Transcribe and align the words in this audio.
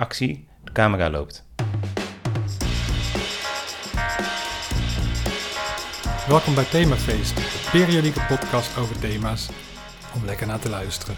actie, 0.00 0.46
de 0.64 0.72
camera 0.72 1.10
loopt. 1.10 1.44
Welkom 6.28 6.54
bij 6.54 6.64
Themafeest, 6.64 7.36
de 7.36 7.68
periodieke 7.70 8.20
podcast 8.28 8.76
over 8.76 8.98
thema's 8.98 9.48
om 10.14 10.24
lekker 10.24 10.46
naar 10.46 10.58
te 10.58 10.68
luisteren. 10.68 11.14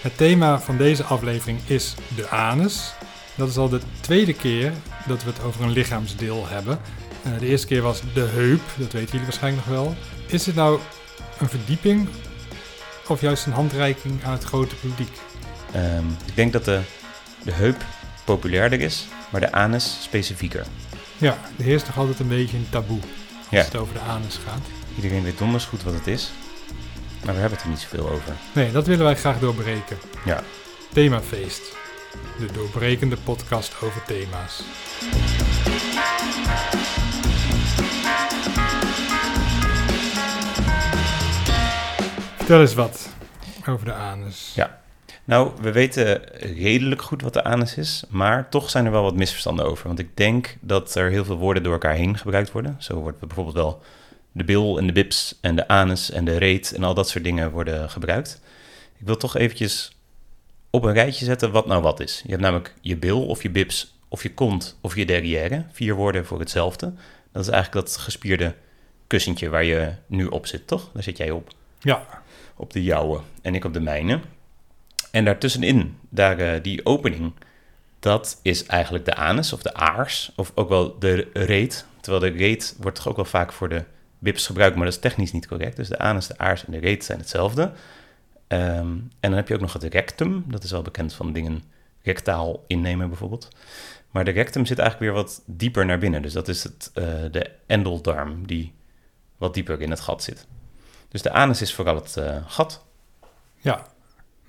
Het 0.00 0.16
thema 0.16 0.60
van 0.60 0.76
deze 0.76 1.04
aflevering 1.04 1.58
is 1.66 1.94
de 2.16 2.28
anus. 2.28 2.94
Dat 3.36 3.48
is 3.48 3.56
al 3.56 3.68
de 3.68 3.80
tweede 4.00 4.34
keer 4.34 4.72
dat 5.06 5.24
we 5.24 5.30
het 5.30 5.42
over 5.42 5.62
een 5.62 5.70
lichaamsdeel 5.70 6.48
hebben. 6.48 6.78
Uh, 7.26 7.38
de 7.38 7.46
eerste 7.46 7.66
keer 7.66 7.82
was 7.82 8.02
de 8.14 8.20
heup, 8.20 8.62
dat 8.78 8.92
weten 8.92 9.10
jullie 9.10 9.26
waarschijnlijk 9.26 9.66
nog 9.66 9.76
wel. 9.76 9.94
Is 10.26 10.44
dit 10.44 10.54
nou 10.54 10.80
een 11.38 11.48
verdieping 11.48 12.08
of 13.08 13.20
juist 13.20 13.46
een 13.46 13.52
handreiking 13.52 14.24
aan 14.24 14.32
het 14.32 14.44
grote 14.44 14.74
publiek? 14.74 15.18
Ehm, 15.72 16.08
ik 16.26 16.34
denk 16.34 16.52
dat 16.52 16.64
de, 16.64 16.80
de 17.44 17.52
heup 17.52 17.84
populairder 18.34 18.80
is, 18.80 19.06
maar 19.30 19.40
de 19.40 19.52
anus 19.52 19.98
specifieker. 20.02 20.66
Ja, 21.18 21.38
er 21.58 21.64
heerst 21.64 21.84
toch 21.86 21.98
altijd 21.98 22.18
een 22.20 22.28
beetje 22.28 22.56
een 22.56 22.66
taboe 22.70 23.00
als 23.00 23.48
Ja. 23.50 23.62
het 23.64 23.76
over 23.76 23.94
de 23.94 24.00
anus 24.00 24.38
gaat. 24.48 24.60
Iedereen 24.96 25.22
weet 25.22 25.38
donders 25.38 25.64
goed 25.64 25.82
wat 25.82 25.94
het 25.94 26.06
is, 26.06 26.30
maar 27.24 27.34
we 27.34 27.40
hebben 27.40 27.58
het 27.58 27.66
er 27.66 27.72
niet 27.72 27.80
zoveel 27.80 28.10
over. 28.10 28.32
Nee, 28.52 28.72
dat 28.72 28.86
willen 28.86 29.04
wij 29.04 29.16
graag 29.16 29.38
doorbreken. 29.38 29.98
Ja, 30.24 30.42
Themafeest, 30.92 31.62
de 32.38 32.46
doorbrekende 32.52 33.16
podcast 33.16 33.74
over 33.82 34.02
thema's. 34.06 34.62
Vertel 42.36 42.60
eens 42.60 42.74
wat 42.74 43.08
over 43.68 43.84
de 43.84 43.92
anus. 43.92 44.52
Ja. 44.54 44.79
Nou, 45.30 45.50
we 45.60 45.72
weten 45.72 46.22
redelijk 46.56 47.02
goed 47.02 47.22
wat 47.22 47.32
de 47.32 47.44
anus 47.44 47.76
is, 47.76 48.04
maar 48.08 48.48
toch 48.48 48.70
zijn 48.70 48.84
er 48.84 48.90
wel 48.90 49.02
wat 49.02 49.14
misverstanden 49.14 49.64
over. 49.64 49.86
Want 49.86 49.98
ik 49.98 50.16
denk 50.16 50.56
dat 50.60 50.94
er 50.94 51.10
heel 51.10 51.24
veel 51.24 51.36
woorden 51.36 51.62
door 51.62 51.72
elkaar 51.72 51.94
heen 51.94 52.18
gebruikt 52.18 52.52
worden. 52.52 52.76
Zo 52.78 52.94
wordt 52.94 53.18
bijvoorbeeld 53.18 53.56
wel 53.56 53.82
de 54.32 54.44
bil 54.44 54.78
en 54.78 54.86
de 54.86 54.92
bips 54.92 55.38
en 55.40 55.56
de 55.56 55.68
anus 55.68 56.10
en 56.10 56.24
de 56.24 56.36
reet 56.36 56.72
en 56.72 56.84
al 56.84 56.94
dat 56.94 57.08
soort 57.08 57.24
dingen 57.24 57.50
worden 57.50 57.90
gebruikt. 57.90 58.40
Ik 58.98 59.06
wil 59.06 59.16
toch 59.16 59.36
eventjes 59.36 59.96
op 60.70 60.84
een 60.84 60.92
rijtje 60.92 61.24
zetten 61.24 61.50
wat 61.50 61.66
nou 61.66 61.82
wat 61.82 62.00
is. 62.00 62.20
Je 62.22 62.30
hebt 62.30 62.42
namelijk 62.42 62.74
je 62.80 62.96
bil 62.96 63.26
of 63.26 63.42
je 63.42 63.50
bips 63.50 63.94
of 64.08 64.22
je 64.22 64.34
kont 64.34 64.78
of 64.80 64.96
je 64.96 65.06
derrière. 65.06 65.64
Vier 65.72 65.94
woorden 65.94 66.26
voor 66.26 66.38
hetzelfde. 66.38 66.92
Dat 67.32 67.42
is 67.42 67.48
eigenlijk 67.48 67.86
dat 67.86 67.96
gespierde 67.96 68.54
kussentje 69.06 69.48
waar 69.48 69.64
je 69.64 69.92
nu 70.06 70.26
op 70.26 70.46
zit, 70.46 70.66
toch? 70.66 70.90
Daar 70.92 71.02
zit 71.02 71.16
jij 71.16 71.30
op 71.30 71.50
Ja, 71.80 72.06
op 72.56 72.72
de 72.72 72.82
jouwe 72.82 73.20
en 73.42 73.54
ik 73.54 73.64
op 73.64 73.72
de 73.72 73.80
mijne. 73.80 74.20
En 75.10 75.24
daartussenin, 75.24 75.98
daar, 76.08 76.38
eh, 76.38 76.62
die 76.62 76.86
opening, 76.86 77.32
dat 77.98 78.38
is 78.42 78.66
eigenlijk 78.66 79.04
de 79.04 79.14
anus 79.14 79.52
of 79.52 79.62
de 79.62 79.74
aars, 79.74 80.32
of 80.36 80.52
ook 80.54 80.68
wel 80.68 80.98
de 80.98 81.28
reet. 81.32 81.86
Terwijl 82.00 82.32
de 82.32 82.38
reet 82.38 82.76
wordt 82.80 82.96
toch 82.96 83.08
ook 83.08 83.16
wel 83.16 83.24
vaak 83.24 83.52
voor 83.52 83.68
de 83.68 83.84
bips 84.18 84.46
gebruikt, 84.46 84.76
maar 84.76 84.84
dat 84.84 84.94
is 84.94 85.00
technisch 85.00 85.32
niet 85.32 85.46
correct. 85.46 85.76
Dus 85.76 85.88
de 85.88 85.98
anus, 85.98 86.26
de 86.26 86.38
aars 86.38 86.64
en 86.64 86.72
de 86.72 86.78
reet 86.78 87.04
zijn 87.04 87.18
hetzelfde. 87.18 87.72
Ehm, 88.46 88.88
en 88.90 89.10
dan 89.20 89.32
heb 89.32 89.48
je 89.48 89.54
ook 89.54 89.60
nog 89.60 89.72
het 89.72 89.84
rectum, 89.84 90.44
dat 90.46 90.64
is 90.64 90.70
wel 90.70 90.82
bekend 90.82 91.12
van 91.12 91.32
dingen 91.32 91.62
rectaal 92.02 92.64
innemen 92.66 93.08
bijvoorbeeld. 93.08 93.48
Maar 94.10 94.24
de 94.24 94.30
rectum 94.30 94.66
zit 94.66 94.78
eigenlijk 94.78 95.12
weer 95.12 95.22
wat 95.22 95.42
dieper 95.46 95.86
naar 95.86 95.98
binnen. 95.98 96.22
Dus 96.22 96.32
dat 96.32 96.48
is 96.48 96.62
het, 96.62 96.90
eh, 96.94 97.04
de 97.30 97.50
endeldarm 97.66 98.46
die 98.46 98.74
wat 99.36 99.54
dieper 99.54 99.80
in 99.80 99.90
het 99.90 100.00
gat 100.00 100.22
zit. 100.22 100.46
Dus 101.08 101.22
de 101.22 101.30
anus 101.30 101.60
is 101.60 101.74
vooral 101.74 101.94
het 101.94 102.16
eh, 102.16 102.36
gat. 102.46 102.84
ja. 103.60 103.86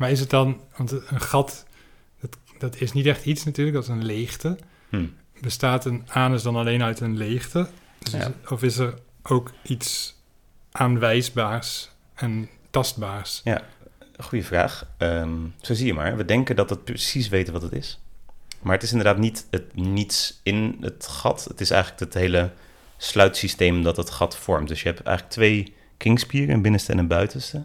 Maar 0.02 0.12
is 0.12 0.20
het 0.20 0.30
dan, 0.30 0.60
want 0.78 0.92
een 0.92 1.22
gat, 1.22 1.66
dat, 2.20 2.38
dat 2.58 2.82
is 2.82 2.92
niet 2.94 3.06
echt 3.06 3.26
iets 3.26 3.44
natuurlijk, 3.44 3.76
dat 3.76 3.84
is 3.86 3.90
een 3.90 4.06
leegte. 4.06 4.58
Hm. 4.90 5.06
Bestaat 5.42 5.86
een 5.86 6.04
anus 6.08 6.44
dan 6.44 6.56
alleen 6.56 6.84
uit 6.84 7.00
een 7.00 7.18
leegte? 7.18 7.68
Dus 8.00 8.14
is- 8.14 8.20
Ja. 8.24 8.32
Of 8.50 8.64
is 8.64 8.78
er 8.78 8.94
ook 9.24 9.52
iets 9.64 10.16
aanwijsbaars 10.72 11.90
en 12.14 12.50
tastbaars? 12.70 13.42
Goeie 14.18 14.46
vraag. 14.46 14.86
Ehm, 14.98 15.36
zo 15.62 15.74
zie 15.74 15.86
je 15.86 15.94
maar. 15.94 16.18
We 16.18 16.26
denken 16.26 16.56
dat 16.56 16.70
we 16.70 16.78
precies 16.78 17.30
weten 17.30 17.54
wat 17.54 17.62
het 17.62 17.74
is. 17.74 18.00
Maar 18.62 18.74
het 18.74 18.84
is 18.84 18.92
inderdaad 18.92 19.18
niet 19.18 19.48
het 19.52 19.76
niets 19.76 20.40
in 20.44 20.78
het 20.80 21.08
gat. 21.08 21.44
Het 21.44 21.62
is 21.62 21.70
eigenlijk 21.72 22.02
het 22.04 22.14
hele 22.14 22.52
sluitsysteem 22.98 23.84
dat 23.84 23.98
het 23.98 24.10
gat 24.10 24.38
vormt. 24.38 24.68
Dus 24.68 24.82
je 24.82 24.88
hebt 24.88 25.02
eigenlijk 25.02 25.36
twee 25.36 25.74
kingspieren, 25.98 26.56
een 26.56 26.62
binnenste 26.62 26.92
en 26.92 26.98
een 26.98 27.08
buitenste. 27.08 27.64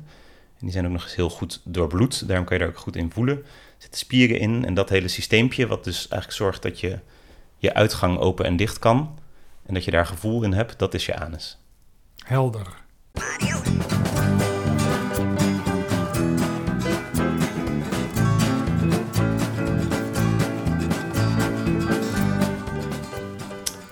En 0.58 0.62
die 0.62 0.72
zijn 0.72 0.86
ook 0.86 0.92
nog 0.92 1.02
eens 1.02 1.14
heel 1.14 1.30
goed 1.30 1.60
doorbloed. 1.64 2.28
Daarom 2.28 2.44
kan 2.44 2.56
je 2.56 2.62
daar 2.62 2.72
ook 2.72 2.78
goed 2.78 2.96
in 2.96 3.10
voelen. 3.10 3.36
Er 3.36 3.42
zitten 3.78 3.98
spieren 3.98 4.38
in 4.38 4.64
en 4.64 4.74
dat 4.74 4.88
hele 4.88 5.08
systeempje, 5.08 5.66
wat 5.66 5.84
dus 5.84 5.96
eigenlijk 5.96 6.32
zorgt 6.32 6.62
dat 6.62 6.80
je 6.80 6.98
je 7.56 7.74
uitgang 7.74 8.18
open 8.18 8.44
en 8.44 8.56
dicht 8.56 8.78
kan. 8.78 9.18
En 9.66 9.74
dat 9.74 9.84
je 9.84 9.90
daar 9.90 10.06
gevoel 10.06 10.42
in 10.42 10.52
hebt, 10.52 10.78
dat 10.78 10.94
is 10.94 11.06
je 11.06 11.16
anus. 11.16 11.58
Helder. 12.16 12.84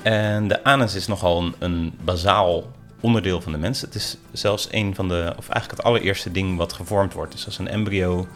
En 0.03 0.49
de 0.49 0.65
anus 0.65 0.95
is 0.95 1.07
nogal 1.07 1.43
een, 1.43 1.55
een 1.59 1.99
bazaal 2.05 2.73
onderdeel 3.05 3.41
van 3.41 3.53
de 3.53 3.59
mens. 3.59 3.81
Het 3.81 3.95
is 3.95 4.17
zelfs 4.33 4.69
een 4.71 4.95
van 4.95 5.09
de, 5.09 5.33
of 5.37 5.49
eigenlijk 5.49 5.71
het 5.71 5.83
allereerste 5.83 6.31
ding 6.31 6.57
wat 6.57 6.73
gevormd 6.73 7.13
wordt. 7.13 7.33
Dus 7.33 7.47
als 7.47 7.59
een 7.59 7.69
embryo 7.69 8.27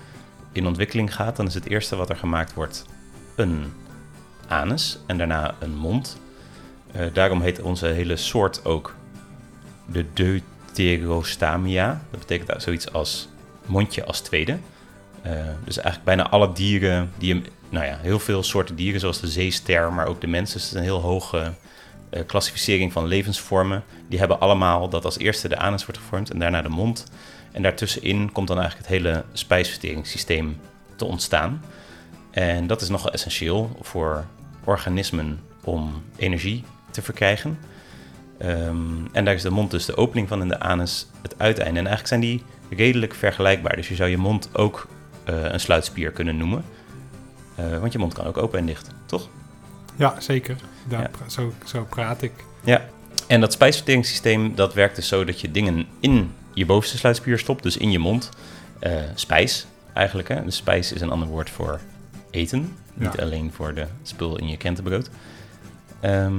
in 0.52 0.66
ontwikkeling 0.66 1.14
gaat, 1.14 1.36
dan 1.36 1.46
is 1.46 1.54
het 1.54 1.66
eerste 1.66 1.96
wat 1.96 2.10
er 2.10 2.16
gemaakt 2.16 2.54
wordt 2.54 2.84
een 3.34 3.72
anus 4.48 4.98
en 5.06 5.18
daarna 5.18 5.54
een 5.58 5.76
mond. 5.76 6.20
Eh, 6.92 7.06
daarom 7.12 7.40
heet 7.40 7.60
onze 7.60 7.86
hele 7.86 8.16
soort 8.16 8.64
ook 8.64 8.94
de 9.86 10.04
Deuterostamia. 10.12 12.00
Dat 12.10 12.20
betekent 12.20 12.62
zoiets 12.62 12.92
als 12.92 13.28
mondje 13.66 14.04
als 14.04 14.20
tweede. 14.20 14.58
Eh, 15.22 15.32
dus 15.64 15.76
eigenlijk 15.76 16.04
bijna 16.04 16.28
alle 16.28 16.52
dieren 16.52 17.12
die 17.18 17.42
nou 17.68 17.86
ja, 17.86 17.98
heel 18.00 18.18
veel 18.18 18.42
soorten 18.42 18.76
dieren, 18.76 19.00
zoals 19.00 19.20
de 19.20 19.28
zeester, 19.28 19.92
maar 19.92 20.06
ook 20.06 20.20
de 20.20 20.26
mensen. 20.26 20.56
Dus 20.56 20.62
het 20.62 20.72
is 20.72 20.78
een 20.78 20.84
heel 20.84 21.00
hoge 21.00 21.52
klassificering 22.26 22.92
van 22.92 23.06
levensvormen. 23.06 23.84
Die 24.08 24.18
hebben 24.18 24.40
allemaal 24.40 24.88
dat 24.88 25.04
als 25.04 25.18
eerste 25.18 25.48
de 25.48 25.58
anus 25.58 25.84
wordt 25.84 26.00
gevormd 26.00 26.30
en 26.30 26.38
daarna 26.38 26.62
de 26.62 26.68
mond. 26.68 27.06
En 27.52 27.62
daartussenin 27.62 28.32
komt 28.32 28.48
dan 28.48 28.58
eigenlijk 28.58 28.88
het 28.88 28.98
hele 28.98 29.24
spijsverteringssysteem 29.32 30.60
te 30.96 31.04
ontstaan. 31.04 31.62
En 32.30 32.66
dat 32.66 32.80
is 32.80 32.88
nogal 32.88 33.12
essentieel 33.12 33.76
voor 33.80 34.24
organismen 34.64 35.40
om 35.64 36.02
energie 36.16 36.64
te 36.90 37.02
verkrijgen. 37.02 37.58
Ehm, 38.38 39.06
en 39.12 39.24
daar 39.24 39.34
is 39.34 39.42
de 39.42 39.50
mond 39.50 39.70
dus 39.70 39.84
de 39.84 39.96
opening 39.96 40.28
van 40.28 40.40
en 40.40 40.48
de 40.48 40.60
anus 40.60 41.06
het 41.22 41.34
uiteinde. 41.38 41.80
En 41.80 41.86
eigenlijk 41.86 42.08
zijn 42.08 42.20
die 42.20 42.42
redelijk 42.68 43.14
vergelijkbaar. 43.14 43.76
Dus 43.76 43.88
je 43.88 43.94
zou 43.94 44.10
je 44.10 44.16
mond 44.16 44.48
ook 44.52 44.88
eh, 45.24 45.42
een 45.42 45.60
sluitspier 45.60 46.10
kunnen 46.10 46.36
noemen. 46.36 46.64
Eh, 47.54 47.78
want 47.78 47.92
je 47.92 47.98
mond 47.98 48.14
kan 48.14 48.26
ook 48.26 48.36
open 48.36 48.58
en 48.58 48.66
dicht, 48.66 48.90
toch? 49.06 49.28
Ja, 49.98 50.20
zeker. 50.20 50.56
Daar 50.88 51.00
Ja. 51.00 51.08
pra- 51.08 51.28
zo, 51.28 51.52
zo 51.64 51.84
praat 51.90 52.22
ik. 52.22 52.32
Ja. 52.64 52.84
En 53.26 53.40
dat 53.40 53.52
spijsverteringssysteem 53.52 54.54
dat 54.54 54.74
werkt 54.74 54.96
dus 54.96 55.08
zo 55.08 55.24
dat 55.24 55.40
je 55.40 55.50
dingen 55.50 55.86
in 56.00 56.32
je 56.54 56.66
bovenste 56.66 56.98
sluitspier 56.98 57.38
stopt, 57.38 57.62
dus 57.62 57.76
in 57.76 57.90
je 57.90 57.98
mond. 57.98 58.28
Eh, 58.78 58.92
spijs 59.14 59.66
eigenlijk. 59.92 60.28
Hè? 60.28 60.44
Dus 60.44 60.56
spijs 60.56 60.92
is 60.92 61.00
een 61.00 61.10
ander 61.10 61.28
woord 61.28 61.50
voor 61.50 61.80
eten. 62.30 62.76
Niet 62.94 63.20
alleen 63.20 63.52
voor 63.54 63.74
de 63.74 63.86
spul 64.02 64.36
in 64.38 64.48
je 64.48 64.56
kentenbrood. 64.56 65.10
Ehm, 66.00 66.34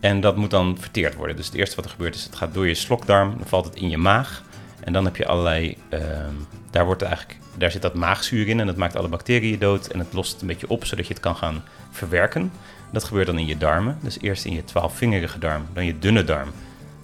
en 0.00 0.20
dat 0.20 0.36
moet 0.36 0.50
dan 0.50 0.76
verteerd 0.80 1.14
worden. 1.14 1.36
Dus 1.36 1.46
het 1.46 1.54
eerste 1.54 1.76
wat 1.76 1.84
er 1.84 1.90
gebeurt 1.90 2.14
is, 2.14 2.24
het 2.24 2.36
gaat 2.36 2.54
door 2.54 2.66
je 2.68 2.74
slokdarm, 2.74 3.34
dan 3.38 3.46
valt 3.46 3.64
het 3.64 3.74
in 3.74 3.88
je 3.90 3.98
maag. 3.98 4.42
En 4.80 4.92
dan 4.92 5.04
heb 5.04 5.16
je 5.16 5.26
allerlei, 5.26 5.76
ehm, 5.88 6.32
daar, 6.70 6.84
wordt 6.84 7.02
eigenlijk, 7.02 7.38
daar 7.56 7.70
zit 7.70 7.82
dat 7.82 7.94
maagzuur 7.94 8.48
in 8.48 8.60
en 8.60 8.66
dat 8.66 8.76
maakt 8.76 8.96
alle 8.96 9.08
bacteriën 9.08 9.58
dood. 9.58 9.86
En 9.86 9.98
het 9.98 10.12
lost 10.12 10.32
het 10.32 10.40
een 10.40 10.46
beetje 10.46 10.68
op, 10.68 10.84
zodat 10.84 11.06
je 11.06 11.12
het 11.12 11.22
kan 11.22 11.36
gaan 11.36 11.62
verwerken. 11.90 12.52
Dat 12.92 13.04
gebeurt 13.04 13.26
dan 13.26 13.38
in 13.38 13.46
je 13.46 13.56
darmen. 13.56 13.98
Dus 14.02 14.20
eerst 14.20 14.44
in 14.44 14.52
je 14.52 14.64
twaalfvingerige 14.64 15.38
darm, 15.38 15.66
dan 15.72 15.84
je 15.84 15.98
dunne 15.98 16.24
darm, 16.24 16.48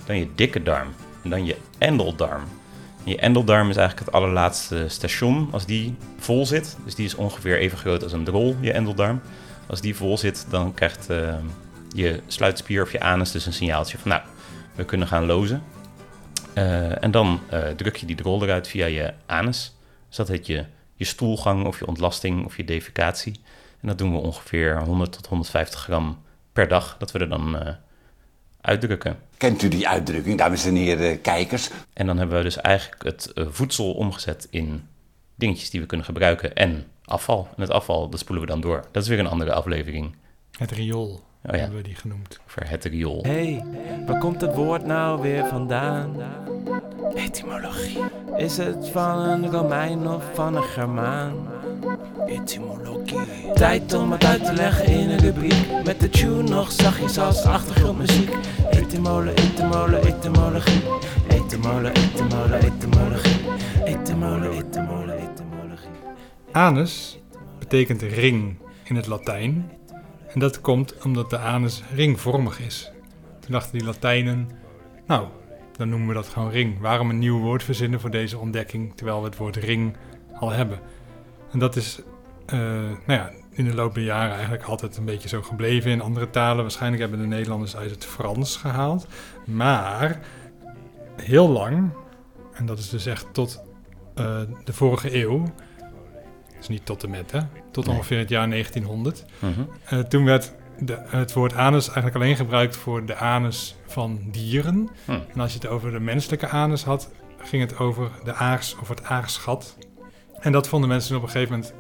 dan 0.06 0.18
je 0.18 0.28
dikke 0.34 0.62
darm 0.62 0.88
en 1.22 1.30
dan 1.30 1.44
je 1.46 1.56
endeldarm. 1.78 2.42
En 3.04 3.10
je 3.10 3.18
endeldarm 3.18 3.70
is 3.70 3.76
eigenlijk 3.76 4.06
het 4.06 4.16
allerlaatste 4.16 4.84
station. 4.88 5.48
Als 5.50 5.66
die 5.66 5.96
vol 6.18 6.46
zit, 6.46 6.76
dus 6.84 6.94
die 6.94 7.04
is 7.04 7.14
ongeveer 7.14 7.58
even 7.58 7.78
groot 7.78 8.02
als 8.02 8.12
een 8.12 8.24
drol, 8.24 8.56
je 8.60 8.72
endeldarm. 8.72 9.20
Als 9.66 9.80
die 9.80 9.96
vol 9.96 10.18
zit, 10.18 10.46
dan 10.50 10.74
krijgt 10.74 11.10
eh, 11.10 11.34
je 11.92 12.20
sluitspier 12.26 12.82
of 12.82 12.92
je 12.92 13.00
anus 13.00 13.30
dus 13.30 13.46
een 13.46 13.52
signaaltje 13.52 13.98
van 13.98 14.10
nou, 14.10 14.22
we 14.74 14.84
kunnen 14.84 15.08
gaan 15.08 15.26
lozen. 15.26 15.62
Eh, 16.54 17.02
en 17.02 17.10
dan 17.10 17.40
eh, 17.48 17.68
druk 17.68 17.96
je 17.96 18.06
die 18.06 18.16
drol 18.16 18.42
eruit 18.42 18.68
via 18.68 18.86
je 18.86 19.12
anus. 19.26 19.76
Dus 20.08 20.16
dat 20.16 20.28
heet 20.28 20.46
je, 20.46 20.64
je 20.94 21.04
stoelgang 21.04 21.66
of 21.66 21.78
je 21.78 21.86
ontlasting 21.86 22.44
of 22.44 22.56
je 22.56 22.64
defecatie. 22.64 23.40
En 23.84 23.90
dat 23.90 23.98
doen 23.98 24.12
we 24.12 24.18
ongeveer 24.18 24.80
100 24.82 25.12
tot 25.12 25.26
150 25.26 25.80
gram 25.80 26.18
per 26.52 26.68
dag, 26.68 26.96
dat 26.98 27.12
we 27.12 27.18
er 27.18 27.28
dan 27.28 27.58
eh, 27.58 27.74
uitdrukken. 28.60 29.18
Kent 29.36 29.62
u 29.62 29.68
die 29.68 29.88
uitdrukking, 29.88 30.38
dames 30.38 30.64
en 30.66 30.74
heren 30.74 31.20
kijkers? 31.20 31.70
En 31.92 32.06
dan 32.06 32.18
hebben 32.18 32.36
we 32.36 32.42
dus 32.42 32.56
eigenlijk 32.56 33.02
het 33.02 33.32
eh, 33.32 33.46
voedsel 33.48 33.92
omgezet 33.92 34.46
in 34.50 34.88
dingetjes 35.34 35.70
die 35.70 35.80
we 35.80 35.86
kunnen 35.86 36.06
gebruiken 36.06 36.54
en 36.54 36.84
afval. 37.04 37.48
En 37.56 37.62
het 37.62 37.70
afval, 37.70 38.08
dat 38.08 38.20
spoelen 38.20 38.44
we 38.44 38.50
dan 38.50 38.60
door. 38.60 38.84
Dat 38.90 39.02
is 39.02 39.08
weer 39.08 39.18
een 39.18 39.26
andere 39.26 39.52
aflevering 39.52 40.14
Het 40.58 40.70
riool 40.70 41.22
Oh 41.46 41.54
ja. 41.54 41.58
hebben 41.58 41.76
we 41.76 41.82
die 41.82 41.94
genoemd. 41.94 42.38
over 42.46 42.68
het 42.68 42.84
riool. 42.84 43.22
Hey, 43.22 43.64
waar 44.06 44.18
komt 44.18 44.40
het 44.40 44.54
woord 44.54 44.86
nou 44.86 45.22
weer 45.22 45.46
vandaan? 45.46 46.16
Etymologie. 47.14 47.98
Is 48.36 48.56
het 48.56 48.88
van 48.88 49.18
een 49.18 49.50
Romein 49.50 50.08
of 50.08 50.24
van 50.34 50.56
een 50.56 50.62
Germaan? 50.62 51.34
Etymologie. 52.26 53.52
Tijd 53.54 53.94
om 53.94 54.12
het 54.12 54.24
uit 54.24 54.44
te 54.44 54.52
leggen 54.52 54.86
in 54.86 55.10
een 55.10 55.18
rubriek 55.18 55.84
Met 55.84 56.00
de 56.00 56.10
tune 56.10 56.42
nog 56.42 56.72
zachtjes 56.72 57.18
als 57.18 57.44
achtergrondmuziek 57.44 58.30
Etymole, 58.70 59.30
etymole, 59.30 59.98
etymologie 59.98 60.82
Etymole, 61.28 61.90
etymole, 61.90 62.56
etymologie 62.56 63.40
Etymole, 63.84 64.48
etymole, 64.48 65.12
etymologie 65.12 65.90
Anus 66.52 67.18
betekent 67.58 68.02
ring 68.02 68.56
in 68.84 68.96
het 68.96 69.06
Latijn. 69.06 69.70
En 70.28 70.40
dat 70.40 70.60
komt 70.60 71.02
omdat 71.04 71.30
de 71.30 71.38
anus 71.38 71.82
ringvormig 71.94 72.60
is. 72.60 72.90
Toen 73.40 73.52
dachten 73.52 73.78
die 73.78 73.86
Latijnen, 73.86 74.48
nou, 75.06 75.26
dan 75.76 75.88
noemen 75.88 76.08
we 76.08 76.14
dat 76.14 76.28
gewoon 76.28 76.50
ring. 76.50 76.80
Waarom 76.80 77.10
een 77.10 77.18
nieuw 77.18 77.40
woord 77.40 77.62
verzinnen 77.62 78.00
voor 78.00 78.10
deze 78.10 78.38
ontdekking, 78.38 78.96
terwijl 78.96 79.18
we 79.18 79.24
het 79.24 79.36
woord 79.36 79.56
ring 79.56 79.96
al 80.34 80.50
hebben? 80.50 80.78
En 81.52 81.58
dat 81.58 81.76
is, 81.76 82.00
eh, 82.46 82.58
nou 82.58 82.96
ja, 83.06 83.30
in 83.50 83.64
de 83.64 83.74
loop 83.74 83.94
der 83.94 84.04
jaren 84.04 84.32
eigenlijk 84.32 84.64
altijd 84.64 84.96
een 84.96 85.04
beetje 85.04 85.28
zo 85.28 85.42
gebleven 85.42 85.90
in 85.90 86.00
andere 86.00 86.30
talen. 86.30 86.62
Waarschijnlijk 86.62 87.02
hebben 87.02 87.20
de 87.20 87.26
Nederlanders 87.26 87.76
uit 87.76 87.90
het 87.90 88.04
Frans 88.04 88.56
gehaald. 88.56 89.06
Maar 89.46 90.20
heel 91.16 91.48
lang, 91.48 91.90
en 92.52 92.66
dat 92.66 92.78
is 92.78 92.88
dus 92.90 93.06
echt 93.06 93.26
tot 93.32 93.62
eh, 94.14 94.40
de 94.64 94.72
vorige 94.72 95.16
eeuw, 95.22 95.52
dus 96.58 96.68
niet 96.68 96.86
tot 96.86 97.02
en 97.02 97.10
met, 97.10 97.30
hè? 97.32 97.40
Tot 97.70 97.86
Nee. 97.86 97.96
ongeveer 97.96 98.18
het 98.18 98.28
jaar 98.28 98.48
1900. 98.48 99.24
Mhm. 99.38 99.50
Eh, 99.84 99.98
toen 99.98 100.24
werd 100.24 100.52
de, 100.78 100.98
het 101.06 101.32
woord 101.32 101.54
anus 101.54 101.84
eigenlijk 101.86 102.16
alleen 102.16 102.36
gebruikt 102.36 102.76
voor 102.76 103.06
de 103.06 103.16
anus 103.16 103.76
van 103.86 104.20
dieren. 104.30 104.88
Hm. 105.04 105.10
En 105.10 105.40
als 105.40 105.52
je 105.52 105.58
het 105.58 105.68
over 105.68 105.92
de 105.92 106.00
menselijke 106.00 106.48
anus 106.48 106.84
had, 106.84 107.10
ging 107.38 107.62
het 107.62 107.78
over 107.78 108.10
de 108.24 108.34
aars 108.34 108.76
of 108.80 108.88
het 108.88 109.04
aarsgat. 109.04 109.76
En 110.40 110.52
dat 110.52 110.68
vonden 110.68 110.88
mensen 110.88 111.16
op 111.16 111.22
een 111.22 111.28
gegeven 111.28 111.52
moment 111.52 111.74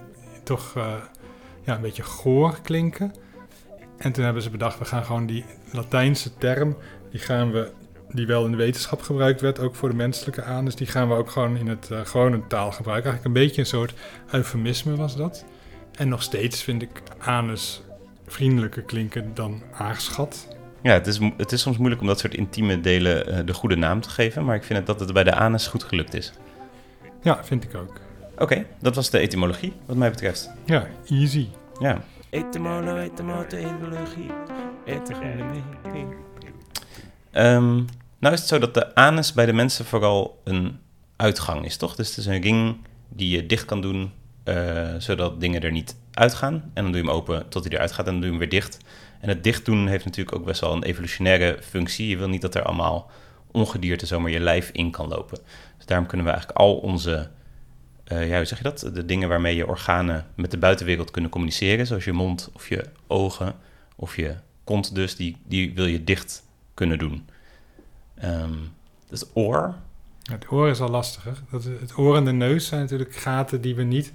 toch 0.44 0.76
eh, 0.76 0.92
ja, 1.64 1.74
een 1.74 1.80
beetje 1.80 2.02
goor 2.02 2.58
klinken. 2.62 3.12
En 3.96 4.12
toen 4.12 4.24
hebben 4.24 4.42
ze 4.42 4.50
bedacht, 4.50 4.78
we 4.78 4.84
gaan 4.84 5.04
gewoon 5.04 5.26
die 5.26 5.44
Latijnse 5.72 6.36
term, 6.38 6.76
die 7.10 7.20
gaan 7.20 7.52
we, 7.52 7.70
die 8.10 8.26
wel 8.26 8.44
in 8.44 8.50
de 8.50 8.56
wetenschap 8.56 9.02
gebruikt 9.02 9.40
werd, 9.40 9.58
ook 9.58 9.74
voor 9.74 9.88
de 9.88 9.94
menselijke 9.94 10.42
anus, 10.42 10.74
die 10.74 10.86
gaan 10.86 11.08
we 11.08 11.14
ook 11.14 11.30
gewoon 11.30 11.56
in 11.56 11.68
het 11.68 11.90
eh, 11.90 12.00
gewone 12.04 12.46
taal 12.46 12.72
gebruiken. 12.72 13.10
Eigenlijk 13.10 13.24
een 13.24 13.42
beetje 13.46 13.60
een 13.60 13.66
soort 13.66 13.94
eufemisme 14.30 14.96
was 14.96 15.16
dat. 15.16 15.44
En 15.92 16.08
nog 16.08 16.22
steeds 16.22 16.62
vind 16.62 16.82
ik 16.82 17.02
anus 17.18 17.82
vriendelijker 18.26 18.82
klinken 18.82 19.30
dan 19.34 19.62
aarsgat. 19.72 20.48
Ja, 20.82 20.92
het 20.92 21.06
is, 21.06 21.18
het 21.36 21.52
is 21.52 21.60
soms 21.60 21.76
moeilijk 21.76 22.00
om 22.00 22.06
dat 22.06 22.18
soort 22.18 22.34
intieme 22.34 22.80
delen 22.80 23.26
eh, 23.26 23.46
de 23.46 23.54
goede 23.54 23.76
naam 23.76 24.00
te 24.00 24.10
geven, 24.10 24.44
maar 24.44 24.56
ik 24.56 24.64
vind 24.64 24.78
het 24.78 24.86
dat 24.86 25.00
het 25.00 25.12
bij 25.12 25.24
de 25.24 25.34
anus 25.34 25.66
goed 25.66 25.82
gelukt 25.82 26.14
is. 26.14 26.32
Ja, 27.22 27.44
vind 27.44 27.64
ik 27.64 27.74
ook. 27.74 28.00
Oké, 28.38 28.66
dat 28.80 28.94
was 28.94 29.10
de 29.10 29.18
etymologie, 29.18 29.72
wat 29.86 29.96
mij 29.96 30.10
betreft. 30.10 30.50
Ja, 30.64 30.86
easy. 31.08 31.48
Ja, 31.80 32.02
Etymolo, 32.30 32.96
etymolo, 32.96 33.42
etymologie 33.42 34.30
Etymologie 34.84 35.62
Ehm, 37.30 37.74
nou 38.18 38.34
is 38.34 38.38
het 38.38 38.48
zo 38.48 38.58
dat 38.58 38.74
de 38.74 38.94
anus 38.94 39.32
bij 39.32 39.46
de 39.46 39.52
mensen 39.52 39.84
vooral 39.84 40.40
een 40.44 40.78
uitgang 41.16 41.64
is, 41.64 41.76
toch? 41.76 41.94
Dus 41.94 42.08
het 42.08 42.16
is 42.16 42.26
een 42.26 42.40
ring 42.40 42.76
die 43.08 43.36
je 43.36 43.46
dicht 43.46 43.64
kan 43.64 43.80
doen, 43.80 44.12
eh, 44.44 44.94
zodat 44.98 45.40
dingen 45.40 45.62
er 45.62 45.72
niet 45.72 45.96
uitgaan. 46.12 46.70
En 46.74 46.82
dan 46.82 46.92
doe 46.92 47.02
je 47.02 47.06
hem 47.06 47.16
open 47.16 47.48
tot 47.48 47.64
hij 47.64 47.72
eruit 47.72 47.92
gaat 47.92 48.06
en 48.06 48.12
dan 48.12 48.20
doe 48.20 48.24
je 48.24 48.38
hem 48.38 48.38
weer 48.38 48.60
dicht. 48.60 48.78
En 49.20 49.28
het 49.28 49.44
dicht 49.44 49.64
doen 49.64 49.86
heeft 49.86 50.04
natuurlijk 50.04 50.36
ook 50.36 50.44
best 50.44 50.60
wel 50.60 50.72
een 50.72 50.82
evolutionaire 50.82 51.58
functie. 51.62 52.08
Je 52.08 52.16
wil 52.16 52.28
niet 52.28 52.42
dat 52.42 52.54
er 52.54 52.62
allemaal 52.62 53.10
ongedierte 53.50 54.06
zomaar 54.06 54.30
je 54.30 54.40
lijf 54.40 54.70
in 54.72 54.90
kan 54.90 55.08
lopen. 55.08 55.38
Dus 55.76 55.86
daarom 55.86 56.06
kunnen 56.06 56.26
we 56.26 56.32
eigenlijk 56.32 56.60
al 56.60 56.76
onze, 56.76 57.30
eh, 58.04 58.28
ja, 58.28 58.36
hoe 58.36 58.44
zeg 58.44 58.58
je 58.58 58.64
dat? 58.64 58.90
De 58.94 59.04
dingen 59.04 59.28
waarmee 59.28 59.56
je 59.56 59.66
organen 59.66 60.26
met 60.34 60.50
de 60.50 60.58
buitenwereld 60.58 61.10
kunnen 61.10 61.30
communiceren, 61.30 61.86
zoals 61.86 62.04
je 62.04 62.12
mond 62.12 62.50
of 62.52 62.68
je 62.68 62.84
ogen 63.06 63.54
of 63.96 64.16
je 64.16 64.34
kont 64.64 64.94
dus, 64.94 65.16
die, 65.16 65.36
die 65.44 65.74
wil 65.74 65.86
je 65.86 66.04
dicht 66.04 66.44
kunnen 66.74 66.98
doen. 66.98 67.26
Ehm 68.14 68.52
het 69.08 69.30
oor, 69.32 69.74
Het 70.22 70.50
oor 70.50 70.68
is 70.68 70.80
al 70.80 70.88
lastiger. 70.88 71.42
Dat, 71.50 71.64
het 71.64 71.98
oor 71.98 72.16
en 72.16 72.24
de 72.24 72.32
neus 72.32 72.66
zijn 72.66 72.80
natuurlijk 72.80 73.14
gaten 73.14 73.60
die 73.60 73.74
we 73.74 73.82
niet, 73.82 74.12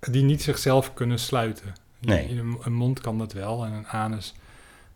die 0.00 0.22
niet 0.22 0.42
zichzelf 0.42 0.94
kunnen 0.94 1.18
sluiten. 1.18 1.72
Nee. 2.00 2.28
In 2.28 2.58
een 2.62 2.72
mond 2.72 3.00
kan 3.00 3.18
dat 3.18 3.32
wel 3.32 3.64
en 3.64 3.72
een 3.72 3.86
anus 3.86 4.34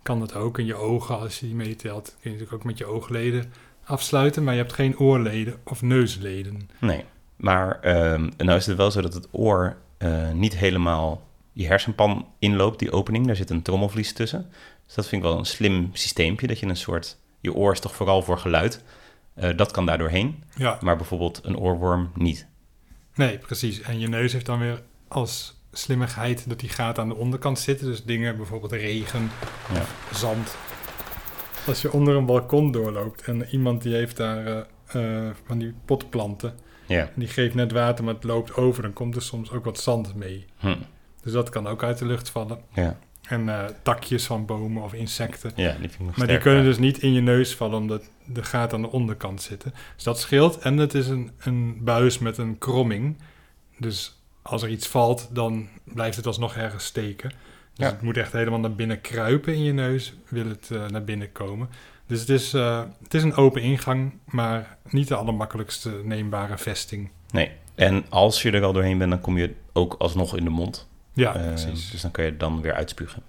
kan 0.03 0.19
dat 0.21 0.35
ook. 0.35 0.59
En 0.59 0.67
je 0.67 0.75
ogen, 0.75 1.19
als 1.19 1.41
je 1.41 1.47
die 1.47 1.55
meetelt, 1.55 2.05
kun 2.05 2.17
je 2.21 2.29
natuurlijk 2.31 2.53
ook 2.53 2.65
met 2.65 2.79
je 2.79 2.87
oogleden 2.87 3.53
afsluiten. 3.85 4.45
Maar 4.45 4.55
je 4.55 4.61
hebt 4.61 4.73
geen 4.73 4.99
oorleden 4.99 5.57
of 5.65 5.83
neusleden. 5.83 6.71
nee. 6.81 7.05
Maar 7.39 7.81
ehm 7.81 8.29
nou 8.37 8.59
is 8.59 8.67
het 8.67 8.77
wel 8.77 8.91
zo 8.91 9.01
dat 9.01 9.15
het 9.15 9.29
oor 9.31 9.77
eh, 9.99 10.31
niet 10.33 10.57
helemaal 10.57 11.27
je 11.53 11.67
hersenpan 11.67 12.27
inloopt, 12.39 12.79
die 12.79 12.93
opening. 12.93 13.27
Daar 13.27 13.37
zit 13.37 13.51
een 13.51 13.63
trommelvlies 13.63 14.13
tussen. 14.13 14.51
Dus 14.87 14.95
dat 14.95 15.07
vind 15.07 15.23
ik 15.23 15.29
wel 15.29 15.39
een 15.39 15.45
slim 15.45 15.91
systeempje, 15.93 16.47
dat 16.47 16.59
je 16.59 16.67
een 16.67 16.77
soort... 16.77 17.19
Je 17.41 17.55
oor 17.55 17.73
is 17.73 17.81
toch 17.81 17.95
vooral 17.95 18.23
voor 18.23 18.39
geluid. 18.39 18.83
Eh, 19.35 19.57
dat 19.57 19.71
kan 19.71 19.87
daar 19.87 19.99
doorheen, 19.99 20.43
Ja, 20.57 20.79
maar 20.81 20.97
bijvoorbeeld 20.97 21.41
een 21.43 21.57
oorworm 21.59 22.11
niet. 22.15 22.47
nee, 23.15 23.39
precies. 23.39 23.81
En 23.81 23.99
je 23.99 24.09
neus 24.09 24.33
heeft 24.33 24.47
dan 24.47 24.59
weer 24.59 24.83
als 25.09 25.61
slimmigheid 25.73 26.49
dat 26.49 26.61
die 26.61 26.69
gaten 26.69 27.03
aan 27.03 27.09
de 27.09 27.15
onderkant 27.17 27.59
zitten. 27.59 27.87
Dus 27.87 28.05
dingen, 28.05 28.37
bijvoorbeeld 28.37 28.73
regen, 28.73 29.31
Ja. 29.75 29.83
zand. 30.15 30.57
Als 31.67 31.83
je 31.83 31.93
onder 31.93 32.17
een 32.17 32.27
balkon 32.27 32.71
doorloopt 32.73 33.23
en 33.23 33.45
iemand 33.51 33.83
die 33.83 33.95
heeft 33.95 34.17
daar 34.17 34.67
eh, 34.87 35.29
van 35.47 35.59
die 35.59 35.75
potplanten... 35.85 36.55
En 36.89 37.11
die 37.15 37.29
geeft 37.29 37.55
net 37.55 37.73
water, 37.73 38.05
maar 38.05 38.15
het 38.15 38.25
loopt 38.25 38.55
over. 38.55 38.83
Dan 38.83 38.93
komt 38.93 39.17
er 39.17 39.23
soms 39.23 39.51
ook 39.51 39.65
wat 39.65 39.79
zand 39.79 40.15
mee. 40.15 40.47
Hm. 40.59 40.77
Dus 41.23 41.33
dat 41.33 41.49
kan 41.49 41.67
ook 41.67 41.83
uit 41.83 41.99
de 41.99 42.07
lucht 42.07 42.31
vallen. 42.31 42.59
Ja. 42.73 42.99
En 43.23 43.49
eh, 43.49 43.65
takjes 43.83 44.27
van 44.27 44.47
bomen 44.47 44.83
of 44.83 44.93
insecten. 44.93 45.53
ja, 45.55 45.71
die 45.71 45.79
vind 45.81 45.93
ik 45.93 46.01
nog 46.01 46.17
Maar 46.17 46.27
die 46.27 46.39
kunnen 46.39 46.65
dus 46.65 46.79
niet 46.79 46.99
in 46.99 47.13
je 47.13 47.21
neus 47.21 47.55
vallen, 47.55 47.79
omdat 47.79 48.11
de 48.25 48.43
gaten 48.43 48.77
aan 48.77 48.83
de 48.83 48.91
onderkant 48.91 49.43
zitten. 49.43 49.75
Dus 49.95 50.05
dat 50.05 50.19
scheelt. 50.19 50.59
En 50.59 50.77
het 50.77 50.95
is 50.95 51.09
een, 51.09 51.31
een 51.39 51.79
buis 51.85 52.19
met 52.19 52.39
een 52.39 52.59
kromming. 52.59 53.17
Dus 53.79 54.21
als 54.43 54.63
er 54.63 54.69
iets 54.69 54.87
valt, 54.87 55.29
dan 55.33 55.69
blijft 55.85 56.17
het 56.17 56.27
alsnog 56.27 56.57
ergens 56.57 56.85
steken. 56.85 57.29
Dus 57.29 57.87
Ja. 57.87 57.93
het 57.93 58.03
moet 58.03 58.17
echt 58.17 58.33
helemaal 58.33 58.61
naar 58.61 58.75
binnen 58.75 59.01
kruipen 59.01 59.55
in 59.55 59.63
je 59.63 59.73
neus, 59.73 60.15
wil 60.29 60.47
het 60.49 60.71
eh, 60.71 60.87
naar 60.87 61.05
binnen 61.05 61.33
komen. 61.33 61.69
Dus 62.09 62.21
het 62.21 62.29
is, 62.29 62.55
eh, 62.55 62.83
het 63.03 63.15
is 63.15 63.23
een 63.23 63.35
open 63.35 63.63
ingang, 63.63 64.13
maar 64.25 64.77
niet 64.89 65.09
de 65.09 65.15
allermakkelijkste 65.15 66.01
neembare 66.05 66.59
vesting. 66.59 67.11
Nee. 67.31 67.51
En 67.75 68.05
als 68.09 68.43
je 68.43 68.51
er 68.51 68.65
al 68.65 68.73
doorheen 68.73 68.99
bent, 68.99 69.11
dan 69.11 69.21
kom 69.21 69.39
je 69.39 69.55
ook 69.73 69.95
alsnog 69.99 70.37
in 70.37 70.45
de 70.45 70.51
mond. 70.51 70.89
Ja, 71.13 71.35
Eh, 71.35 71.47
precies. 71.47 71.91
Dus 71.91 72.01
dan 72.01 72.11
kun 72.11 72.25
je 72.25 72.31
het 72.31 72.41
dan 72.41 72.61
weer 72.61 72.75
uitspugen. 72.75 73.23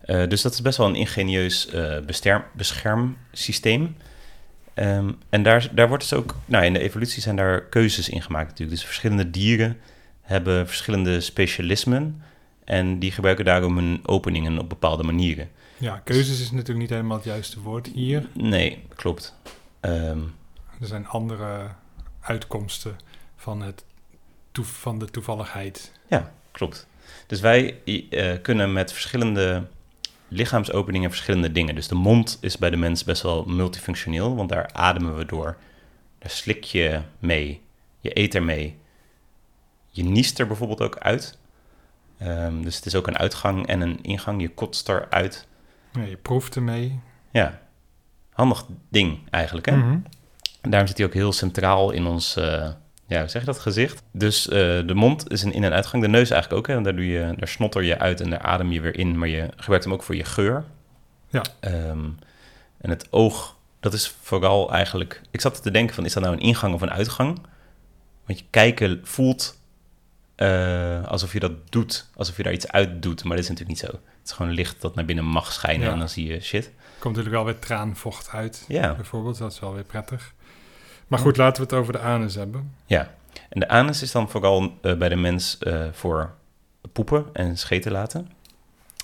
Eh, 0.00 0.28
dus 0.28 0.42
dat 0.42 0.52
is 0.52 0.62
best 0.62 0.78
wel 0.78 0.86
een 0.88 0.94
ingenieus 0.94 1.66
eh, 1.68 1.98
bescherm, 2.06 2.42
beschermsysteem. 2.52 3.96
Ehm, 4.74 5.10
en 5.28 5.42
daar, 5.42 5.68
daar 5.72 5.88
wordt 5.88 6.02
dus 6.02 6.18
ook, 6.18 6.36
nou 6.44 6.64
in 6.64 6.72
de 6.72 6.78
evolutie 6.78 7.22
zijn 7.22 7.36
daar 7.36 7.62
keuzes 7.62 8.08
in 8.08 8.22
gemaakt 8.22 8.48
natuurlijk. 8.48 8.70
Dus 8.76 8.84
verschillende 8.86 9.30
dieren 9.30 9.76
hebben 10.20 10.66
verschillende 10.66 11.20
specialismen. 11.20 12.22
En 12.64 12.98
die 12.98 13.12
gebruiken 13.12 13.44
daarom 13.44 13.76
hun 13.76 14.00
openingen 14.02 14.58
op 14.58 14.68
bepaalde 14.68 15.02
manieren. 15.02 15.48
Ja, 15.82 15.98
keuzes 16.04 16.40
is 16.40 16.50
natuurlijk 16.50 16.78
niet 16.78 16.90
helemaal 16.90 17.16
het 17.16 17.24
juiste 17.24 17.60
woord 17.60 17.86
hier. 17.86 18.28
Nee, 18.32 18.82
klopt. 18.94 19.34
Ehm, 19.80 20.20
Er 20.80 20.86
zijn 20.86 21.06
andere 21.06 21.68
uitkomsten 22.20 22.96
van, 23.36 23.62
het 23.62 23.84
van 24.52 24.98
de 24.98 25.06
toevalligheid. 25.06 25.92
Ja, 26.08 26.32
klopt. 26.50 26.86
Dus 27.26 27.40
wij 27.40 27.80
eh, 28.10 28.42
kunnen 28.42 28.72
met 28.72 28.92
verschillende 28.92 29.66
lichaamsopeningen 30.28 31.10
verschillende 31.10 31.52
dingen. 31.52 31.74
Dus 31.74 31.88
de 31.88 31.94
mond 31.94 32.38
is 32.40 32.58
bij 32.58 32.70
de 32.70 32.76
mens 32.76 33.04
best 33.04 33.22
wel 33.22 33.44
multifunctioneel, 33.44 34.36
want 34.36 34.48
daar 34.48 34.70
ademen 34.72 35.16
we 35.16 35.24
door. 35.24 35.56
Daar 36.18 36.30
slik 36.30 36.64
je 36.64 37.00
mee, 37.18 37.60
je 38.00 38.18
eet 38.18 38.34
er 38.34 38.42
mee. 38.42 38.78
Je 39.90 40.04
niest 40.04 40.38
er 40.38 40.46
bijvoorbeeld 40.46 40.80
ook 40.80 40.98
uit. 40.98 41.38
Ehm, 42.18 42.62
dus 42.62 42.76
het 42.76 42.86
is 42.86 42.94
ook 42.94 43.06
een 43.06 43.18
uitgang 43.18 43.66
en 43.66 43.80
een 43.80 44.02
ingang. 44.02 44.40
Je 44.40 44.48
kotst 44.48 44.88
eruit. 44.88 45.46
Ja, 45.92 46.02
je 46.02 46.16
proeft 46.16 46.56
ermee. 46.56 47.00
Ja, 47.32 47.60
handig 48.32 48.64
ding 48.88 49.18
eigenlijk, 49.30 49.66
hè? 49.66 49.76
Mhm. 49.76 49.98
En 50.60 50.70
daarom 50.70 50.88
zit 50.88 50.96
hij 50.98 51.06
ook 51.06 51.14
heel 51.14 51.32
centraal 51.32 51.90
in 51.90 52.06
ons, 52.06 52.36
eh, 52.36 52.70
ja, 53.06 53.18
hoe 53.20 53.28
zeg 53.28 53.40
je 53.42 53.46
dat, 53.46 53.58
gezicht. 53.58 54.02
Dus 54.12 54.48
eh, 54.48 54.58
de 54.86 54.94
mond 54.94 55.30
is 55.30 55.42
een 55.42 55.52
in- 55.52 55.64
en 55.64 55.72
uitgang. 55.72 56.02
De 56.02 56.08
neus 56.08 56.30
eigenlijk 56.30 56.60
ook, 56.60 56.66
hè. 56.66 56.72
want 56.74 56.84
Daar, 56.86 56.96
doe 56.96 57.06
je, 57.08 57.34
daar 57.36 57.48
snotter 57.48 57.82
je 57.82 57.98
uit 57.98 58.20
en 58.20 58.30
daar 58.30 58.38
adem 58.42 58.72
je 58.72 58.80
weer 58.80 58.96
in. 58.98 59.18
Maar 59.18 59.28
je 59.28 59.48
gebruikt 59.56 59.84
hem 59.84 59.92
ook 59.94 60.02
voor 60.02 60.16
je 60.16 60.24
geur. 60.24 60.64
Ja. 61.28 61.42
Ehm, 61.60 62.04
en 62.80 62.90
het 62.90 63.12
oog, 63.12 63.56
dat 63.80 63.92
is 63.92 64.14
vooral 64.20 64.72
eigenlijk... 64.72 65.20
Ik 65.30 65.40
zat 65.40 65.62
te 65.62 65.70
denken 65.70 65.94
van, 65.94 66.04
is 66.04 66.12
dat 66.12 66.22
nou 66.22 66.34
een 66.34 66.42
ingang 66.42 66.74
of 66.74 66.80
een 66.80 66.90
uitgang? 66.90 67.38
Want 68.26 68.38
je 68.38 68.44
kijken 68.50 69.00
voelt 69.02 69.58
eh, 70.34 71.04
alsof 71.06 71.32
je 71.32 71.40
dat 71.40 71.52
doet, 71.72 72.08
alsof 72.16 72.36
je 72.36 72.42
daar 72.42 72.52
iets 72.52 72.68
uit 72.68 73.02
doet. 73.02 73.24
Maar 73.24 73.36
dat 73.36 73.44
is 73.44 73.50
natuurlijk 73.50 73.82
niet 73.82 73.90
zo. 73.90 74.00
Het 74.22 74.30
is 74.30 74.36
gewoon 74.36 74.52
licht 74.52 74.80
dat 74.80 74.94
naar 74.94 75.04
binnen 75.04 75.24
mag 75.24 75.52
schijnen 75.52 75.86
Ja. 75.86 75.92
en 75.92 75.98
dan 75.98 76.08
zie 76.08 76.26
je 76.26 76.40
shit. 76.40 76.70
Komt 76.98 77.16
natuurlijk 77.16 77.44
wel 77.44 77.52
weer 77.52 77.62
traanvocht 77.62 78.28
uit, 78.30 78.64
Ja, 78.68 78.94
bijvoorbeeld. 78.94 79.38
Dat 79.38 79.52
is 79.52 79.60
wel 79.60 79.74
weer 79.74 79.84
prettig. 79.84 80.32
Maar 81.06 81.18
goed, 81.18 81.36
laten 81.36 81.62
we 81.62 81.68
het 81.68 81.78
over 81.80 81.92
de 81.92 81.98
anus 81.98 82.34
hebben. 82.34 82.74
ja. 82.86 83.14
En 83.48 83.60
de 83.60 83.68
anus 83.68 84.02
is 84.02 84.12
dan 84.12 84.30
vooral 84.30 84.78
eh, 84.82 84.94
bij 84.94 85.08
de 85.08 85.16
mens 85.16 85.58
eh, 85.58 85.84
voor 85.92 86.34
poepen 86.92 87.26
en 87.32 87.56
scheten 87.58 87.92
laten. 87.92 88.30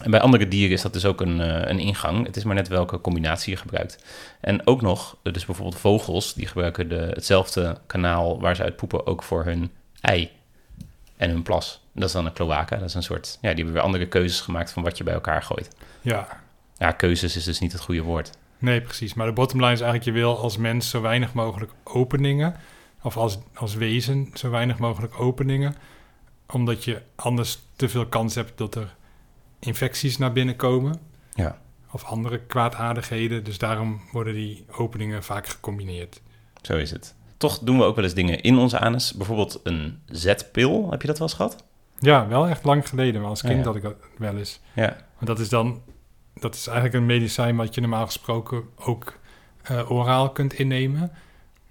En 0.03 0.11
bij 0.11 0.21
andere 0.21 0.49
dieren 0.49 0.73
is 0.73 0.83
dat 0.83 0.93
dus 0.93 1.05
ook 1.05 1.21
een, 1.21 1.41
eh, 1.41 1.71
een 1.71 1.79
ingang. 1.79 2.27
Het 2.27 2.37
is 2.37 2.45
maar 2.45 2.55
net 2.55 2.69
welke 2.69 3.01
combinatie 3.01 3.53
je 3.53 3.59
gebruikt. 3.59 4.05
En 4.41 4.67
ook 4.67 4.83
nog, 4.83 5.17
dus 5.23 5.45
bijvoorbeeld 5.47 5.81
vogels, 5.81 6.35
die 6.35 6.47
gebruiken 6.47 6.89
de, 6.89 7.11
hetzelfde 7.15 7.79
kanaal 7.87 8.41
waar 8.41 8.57
ze 8.57 8.63
uit 8.63 8.77
poepen 8.77 9.07
ook 9.07 9.23
voor 9.23 9.45
hun 9.45 9.71
ei 10.01 10.31
en 11.19 11.31
hun 11.31 11.43
plas. 11.43 11.87
Dat 11.93 12.05
is 12.05 12.13
dan 12.13 12.27
een 12.27 12.33
cloaca. 12.33 12.77
Dat 12.77 12.89
is 12.89 12.95
een 12.95 13.03
soort, 13.03 13.27
ja, 13.41 13.49
die 13.49 13.55
hebben 13.57 13.73
weer 13.73 13.83
andere 13.83 14.07
keuzes 14.09 14.41
gemaakt 14.41 14.71
van 14.73 14.83
wat 14.83 14.99
je 14.99 15.05
bij 15.05 15.15
elkaar 15.15 15.43
gooit. 15.43 15.77
Ja, 16.01 16.29
Ja, 16.77 16.91
keuzes 16.93 17.37
is 17.37 17.45
dus 17.45 17.59
niet 17.59 17.73
het 17.73 17.81
goede 17.81 18.03
woord. 18.03 18.31
nee, 18.59 18.81
precies. 18.81 19.15
Maar 19.15 19.27
de 19.27 19.33
bottom 19.33 19.61
line 19.61 19.73
is 19.73 19.81
eigenlijk, 19.81 20.17
je 20.17 20.23
wil 20.23 20.39
als 20.39 20.57
mens 20.57 20.91
zo 20.91 21.01
weinig 21.01 21.33
mogelijk 21.33 21.73
openingen. 21.85 22.55
Of 23.03 23.17
als, 23.17 23.39
als 23.55 23.75
wezen 23.75 24.31
zo 24.35 24.51
weinig 24.51 24.79
mogelijk 24.79 25.21
openingen. 25.21 25.75
Omdat 26.47 26.85
je 26.85 27.03
anders 27.17 27.59
te 27.77 27.89
veel 27.89 28.07
kans 28.07 28.35
hebt 28.35 28.59
dat 28.59 28.75
er 28.75 28.95
infecties 29.59 30.19
naar 30.19 30.33
binnen 30.33 30.57
komen. 30.57 31.01
Ja. 31.35 31.59
Of 31.91 32.05
andere 32.05 32.39
kwaadaardigheden. 32.41 33.45
Dus 33.45 33.59
daarom 33.59 34.01
worden 34.13 34.35
die 34.35 34.65
openingen 34.71 35.23
vaak 35.25 35.47
gecombineerd. 35.49 36.21
Zo 36.63 36.77
is 36.77 36.91
het. 36.91 37.15
Toch 37.39 37.59
doen 37.59 37.79
we 37.79 37.85
ook 37.85 37.97
wel 37.97 38.05
eens 38.05 38.15
dingen 38.15 38.41
in 38.41 38.59
onze 38.59 38.79
anus. 38.79 39.13
Bijvoorbeeld 39.13 39.61
een 39.63 40.03
zetpil. 40.07 40.91
Heb 40.91 41.01
je 41.01 41.07
dat 41.07 41.19
wel 41.19 41.29
eens 41.29 41.37
gehad? 41.37 41.65
Ja, 41.99 42.29
wel 42.29 42.47
echt 42.47 42.65
lang 42.65 42.89
geleden. 42.89 43.21
Maar 43.21 43.31
als 43.31 43.43
kind 43.43 43.59
ja. 43.59 43.65
had 43.65 43.77
ik 43.77 43.83
dat 43.83 43.95
wel 44.17 44.37
eens. 44.37 44.61
Ja. 44.73 44.97
Want 45.15 45.27
dat 45.27 45.39
is 45.39 45.49
dan... 45.49 45.83
Dat 46.35 46.55
is 46.55 46.67
eigenlijk 46.67 46.97
een 46.97 47.07
medicijn 47.07 47.57
wat 47.57 47.75
je 47.75 47.81
normaal 47.81 48.07
gesproken 48.07 48.63
ook 48.77 49.19
eh, 49.63 49.91
oraal 49.91 50.31
kunt 50.31 50.53
innemen. 50.53 51.13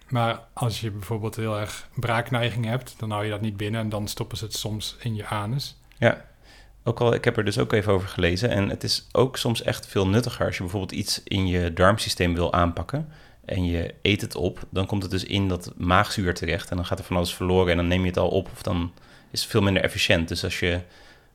Maar 0.10 0.40
als 0.54 0.82
je 0.82 0.92
bijvoorbeeld 0.92 1.36
heel 1.36 1.60
erg 1.60 1.88
braakneiging 1.96 2.66
hebt, 2.66 2.96
dan 2.98 3.12
hou 3.12 3.24
je 3.24 3.30
dat 3.30 3.42
niet 3.42 3.58
binnen 3.58 3.82
en 3.82 3.90
dan 3.90 4.08
stoppen 4.08 4.38
ze 4.38 4.44
het 4.46 4.54
soms 4.54 4.96
in 5.00 5.16
je 5.16 5.26
anus. 5.26 5.78
Ja. 5.98 6.26
Ook 6.84 7.00
al, 7.00 7.14
ik 7.14 7.24
heb 7.24 7.38
er 7.38 7.46
dus 7.46 7.58
ook 7.60 7.74
even 7.74 7.94
over 7.94 8.08
gelezen. 8.08 8.50
En 8.50 8.70
het 8.70 8.84
is 8.84 9.08
ook 9.12 9.38
soms 9.38 9.62
echt 9.62 9.88
veel 9.88 10.08
nuttiger 10.08 10.46
als 10.46 10.56
je 10.56 10.62
bijvoorbeeld 10.62 10.92
iets 10.92 11.24
in 11.24 11.48
je 11.48 11.74
darmsysteem 11.74 12.34
wil 12.34 12.54
aanpakken. 12.54 13.10
En 13.48 13.66
je 13.66 13.94
eet 14.02 14.22
het 14.22 14.36
op, 14.36 14.60
dan 14.70 14.86
komt 14.86 15.02
het 15.02 15.12
dus 15.12 15.24
in 15.24 15.48
dat 15.48 15.74
maagzuur 15.78 16.34
terecht. 16.34 16.70
En 16.70 16.76
dan 16.76 16.86
gaat 16.86 17.00
er 17.00 17.06
van 17.06 17.16
alles 17.16 17.34
verloren 17.34 17.72
en 17.72 17.78
dan 17.78 17.88
neem 17.88 18.02
je 18.02 18.08
het 18.08 18.18
al 18.18 18.30
op. 18.30 18.50
Of 18.52 18.62
dan 18.62 18.92
is 19.32 19.42
het 19.42 19.50
veel 19.50 19.62
minder 19.62 19.84
efficiënt. 19.84 20.28
Dus 20.28 20.44
als 20.44 20.60
je, 20.60 20.82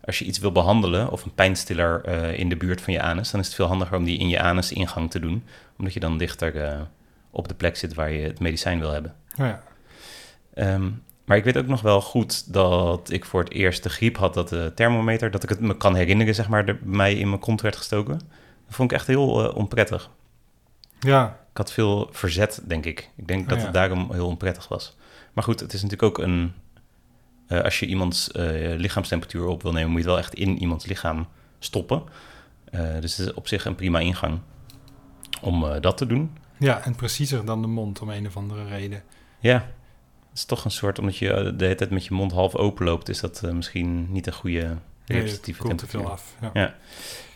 als 0.04 0.18
je 0.18 0.24
iets 0.24 0.38
wil 0.38 0.52
behandelen 0.52 1.10
of 1.10 1.24
een 1.24 1.34
pijnstiller 1.34 2.04
eh, 2.04 2.38
in 2.38 2.48
de 2.48 2.56
buurt 2.56 2.80
van 2.80 2.92
je 2.92 3.00
anus, 3.00 3.30
dan 3.30 3.40
is 3.40 3.46
het 3.46 3.54
veel 3.54 3.66
handiger 3.66 3.96
om 3.96 4.04
die 4.04 4.18
in 4.18 4.28
je 4.28 4.40
anus 4.40 4.72
ingang 4.72 5.10
te 5.10 5.20
doen. 5.20 5.44
Omdat 5.78 5.92
je 5.92 6.00
dan 6.00 6.18
dichter 6.18 6.64
eh, 6.64 6.80
op 7.30 7.48
de 7.48 7.54
plek 7.54 7.76
zit 7.76 7.94
waar 7.94 8.12
je 8.12 8.26
het 8.26 8.40
medicijn 8.40 8.78
wil 8.78 8.90
hebben. 8.90 9.14
Nou 9.36 9.48
ja, 9.48 9.62
Ehm, 10.54 10.90
maar 11.24 11.36
ik 11.36 11.44
weet 11.44 11.56
ook 11.56 11.66
nog 11.66 11.80
wel 11.80 12.00
goed 12.00 12.52
dat 12.52 13.10
ik 13.10 13.24
voor 13.24 13.40
het 13.40 13.52
eerst 13.52 13.82
de 13.82 13.88
griep 13.88 14.16
had, 14.16 14.34
dat 14.34 14.48
de 14.48 14.72
thermometer, 14.74 15.30
dat 15.30 15.42
ik 15.42 15.48
het 15.48 15.60
me 15.60 15.76
kan 15.76 15.94
herinneren, 15.94 16.34
zeg 16.34 16.48
maar, 16.48 16.58
er 16.68 16.78
bij 16.78 16.96
mij 16.96 17.14
in 17.14 17.28
mijn 17.28 17.40
kont 17.40 17.60
werd 17.60 17.76
gestoken. 17.76 18.18
Dat 18.66 18.74
vond 18.76 18.90
ik 18.90 18.96
echt 18.96 19.06
heel 19.06 19.48
eh, 19.48 19.56
onprettig. 19.56 20.10
ja, 21.00 21.40
Ik 21.52 21.58
had 21.58 21.72
veel 21.72 22.08
verzet, 22.12 22.60
denk 22.66 22.84
ik. 22.86 23.10
Ik 23.16 23.28
denk 23.28 23.42
Oh, 23.42 23.48
dat 23.48 23.58
ja. 23.58 23.64
het 23.64 23.74
daarom 23.74 24.12
heel 24.12 24.26
onprettig 24.26 24.68
was. 24.68 24.96
Maar 25.32 25.44
goed, 25.44 25.60
het 25.60 25.72
is 25.72 25.82
natuurlijk 25.82 26.18
ook 26.18 26.24
een... 26.26 26.52
eh, 27.46 27.60
als 27.60 27.80
je 27.80 27.86
iemands 27.86 28.30
eh, 28.32 28.44
lichaamstemperatuur 28.76 29.46
op 29.46 29.62
wil 29.62 29.72
nemen, 29.72 29.90
moet 29.90 30.00
je 30.02 30.06
het 30.06 30.14
wel 30.14 30.24
echt 30.24 30.34
in 30.34 30.58
iemands 30.58 30.86
lichaam 30.86 31.28
stoppen. 31.58 32.02
Eh, 32.64 32.80
dus 33.00 33.16
het 33.16 33.26
is 33.28 33.34
op 33.34 33.48
zich 33.48 33.64
een 33.64 33.74
prima 33.74 33.98
ingang 33.98 34.40
om 35.40 35.80
dat 35.80 35.96
te 35.96 36.06
doen. 36.06 36.36
ja, 36.58 36.84
en 36.84 36.94
preciezer 36.94 37.44
dan 37.44 37.60
de 37.62 37.68
mond 37.68 38.00
om 38.00 38.10
een 38.10 38.26
of 38.26 38.36
andere 38.36 38.64
reden. 38.66 39.02
Ja, 39.40 39.54
het 40.28 40.38
is 40.38 40.44
toch 40.44 40.64
een 40.64 40.70
soort, 40.70 40.98
omdat 40.98 41.16
je 41.16 41.54
de 41.56 41.64
hele 41.64 41.76
tijd 41.76 41.90
met 41.90 42.04
je 42.04 42.14
mond 42.14 42.32
half 42.32 42.54
open 42.54 42.84
loopt, 42.84 43.08
is 43.08 43.20
dat 43.20 43.42
misschien 43.52 44.12
niet 44.12 44.26
een 44.26 44.32
goede 44.32 44.60
Nee, 44.62 44.78
representatieve 45.06 45.60
te 45.62 45.66
temperatuur. 45.68 46.00
veel 46.00 46.10
af. 46.10 46.34
Ja. 46.40 46.50
Ja. 46.52 46.74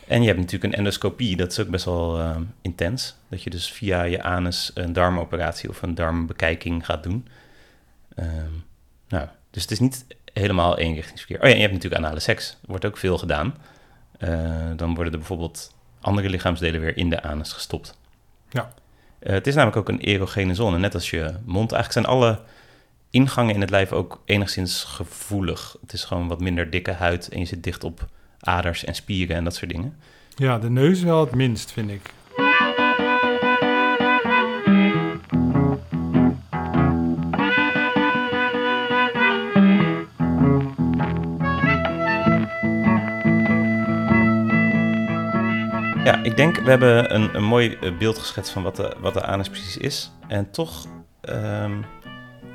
En 0.07 0.21
je 0.21 0.27
hebt 0.27 0.39
natuurlijk 0.39 0.73
een 0.73 0.79
endoscopie, 0.79 1.35
dat 1.35 1.51
is 1.51 1.59
ook 1.59 1.69
best 1.69 1.85
wel 1.85 2.19
eh, 2.19 2.35
intens. 2.61 3.15
Dat 3.29 3.43
je 3.43 3.49
dus 3.49 3.71
via 3.71 4.03
je 4.03 4.23
anus 4.23 4.71
een 4.73 4.93
darmoperatie 4.93 5.69
of 5.69 5.81
een 5.81 5.95
darmbekijking 5.95 6.85
gaat 6.85 7.03
doen. 7.03 7.27
Ehm, 8.15 8.51
nou, 9.07 9.27
dus 9.51 9.61
het 9.61 9.71
is 9.71 9.79
niet 9.79 10.05
helemaal 10.33 10.77
eenrichtingsverkeer. 10.77 11.37
Oh 11.37 11.43
ja, 11.43 11.49
en 11.49 11.55
je 11.55 11.61
hebt 11.61 11.73
natuurlijk 11.73 12.03
anale 12.03 12.19
seks. 12.19 12.57
Wordt 12.65 12.85
ook 12.85 12.97
veel 12.97 13.17
gedaan. 13.17 13.55
Eh, 14.17 14.71
dan 14.75 14.93
worden 14.93 15.13
er 15.13 15.19
bijvoorbeeld 15.19 15.75
andere 16.01 16.29
lichaamsdelen 16.29 16.81
weer 16.81 16.97
in 16.97 17.09
de 17.09 17.21
anus 17.21 17.53
gestopt. 17.53 17.97
Ja. 18.49 18.73
Eh, 19.19 19.33
het 19.33 19.47
is 19.47 19.55
namelijk 19.55 19.77
ook 19.77 19.89
een 19.89 19.99
erogene 19.99 20.55
zone, 20.55 20.77
net 20.77 20.93
als 20.93 21.09
je 21.09 21.33
mond. 21.45 21.71
Eigenlijk 21.71 21.91
zijn 21.91 22.05
alle 22.05 22.39
ingangen 23.09 23.53
in 23.53 23.61
het 23.61 23.69
lijf 23.69 23.91
ook 23.91 24.21
enigszins 24.25 24.83
gevoelig. 24.83 25.77
Het 25.81 25.93
is 25.93 26.03
gewoon 26.03 26.27
wat 26.27 26.39
minder 26.39 26.69
dikke 26.69 26.91
huid 26.91 27.29
en 27.29 27.39
je 27.39 27.45
zit 27.45 27.63
dicht 27.63 27.83
op 27.83 28.07
aders 28.39 28.83
en 28.85 28.95
spieren 28.95 29.35
en 29.35 29.43
dat 29.43 29.55
soort 29.55 29.71
dingen. 29.71 29.97
ja, 30.35 30.59
de 30.59 30.69
neus 30.69 31.03
wel 31.03 31.19
het 31.19 31.35
minst, 31.35 31.71
vind 31.71 31.89
ik. 31.89 32.15
Ja, 46.07 46.23
ik 46.23 46.37
denk, 46.37 46.59
we 46.59 46.69
hebben 46.69 47.15
een, 47.15 47.35
een 47.35 47.43
mooi 47.43 47.77
eh, 47.81 47.97
beeld 47.97 48.17
geschetst 48.17 48.51
van 48.51 48.63
wat 48.63 48.75
de, 48.75 48.95
wat 48.99 49.13
de 49.13 49.23
anus 49.23 49.49
precies 49.49 49.77
is. 49.77 50.11
En 50.27 50.51
toch, 50.51 50.85
ehm, 51.21 51.81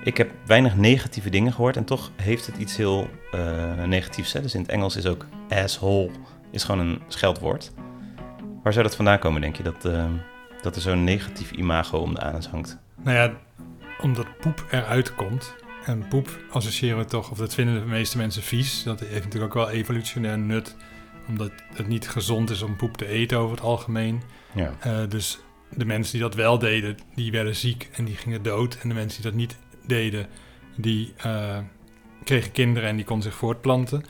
ik 0.05 0.17
heb 0.17 0.31
weinig 0.47 0.77
negatieve 0.77 1.31
dingen 1.31 1.53
gehoord 1.53 1.77
en 1.77 1.85
toch 1.85 2.11
heeft 2.17 2.47
het 2.47 2.57
iets 2.57 2.77
heel 2.77 3.11
eh, 3.33 3.85
negatiefs. 3.85 4.33
Hè? 4.33 4.41
Dus 4.41 4.55
in 4.55 4.61
het 4.61 4.71
Engels 4.71 4.97
is 4.97 5.07
ook 5.07 5.27
asshole 5.49 6.11
is 6.51 6.65
gewoon 6.65 6.87
een 6.87 7.01
scheldwoord. 7.09 7.73
Waar 8.63 8.73
zou 8.73 8.85
dat 8.85 8.97
vandaan 8.97 9.19
komen, 9.19 9.41
denk 9.41 9.57
je? 9.57 9.63
Dat, 9.63 9.85
ehm, 9.85 10.13
dat 10.63 10.77
er 10.77 10.83
zo'n 10.83 11.05
negatief 11.05 11.51
imago 11.51 11.99
om 11.99 12.15
de 12.15 12.21
anus 12.21 12.47
hangt. 12.47 12.79
Nou 13.03 13.17
ja, 13.17 13.33
omdat 14.01 14.39
poep 14.41 14.67
eruit 14.71 15.15
komt. 15.15 15.55
En 15.85 16.09
poep 16.09 16.39
associëren 16.51 16.99
we 16.99 17.05
toch, 17.05 17.31
of 17.31 17.39
dat 17.39 17.55
vinden 17.55 17.75
de 17.81 17.87
meeste 17.87 18.17
mensen 18.17 18.43
vies. 18.43 18.83
Dat 18.83 19.01
heeft 19.01 19.25
natuurlijk 19.25 19.57
ook 19.57 19.67
wel 19.67 19.71
evolutionair 19.71 20.39
nut. 20.39 20.77
Omdat 21.29 21.51
het 21.75 21.89
niet 21.89 22.09
gezond 22.09 22.51
is 22.51 22.63
om 22.63 22.77
poep 22.77 22.97
te 22.97 23.07
eten 23.07 23.39
over 23.39 23.57
het 23.57 23.65
algemeen. 23.65 24.23
Ja, 24.55 24.73
Eh, 24.81 24.99
dus 25.09 25.39
de 25.71 25.85
mensen 25.85 26.13
die 26.13 26.23
dat 26.23 26.35
wel 26.35 26.59
deden, 26.59 26.99
die 27.15 27.33
werden 27.33 27.57
ziek 27.57 27.89
en 27.93 28.05
die 28.05 28.17
gingen 28.17 28.43
dood. 28.43 28.79
En 28.83 28.89
de 28.89 28.95
mensen 28.95 29.23
die 29.23 29.31
dat 29.31 29.41
niet 29.41 29.57
deden, 29.87 30.27
die 30.77 31.15
eh, 31.17 31.59
kregen 32.25 32.53
kinderen 32.53 32.89
en 32.89 32.97
die 32.97 33.05
konden 33.05 33.25
zich 33.31 33.35
voortplanten. 33.39 34.05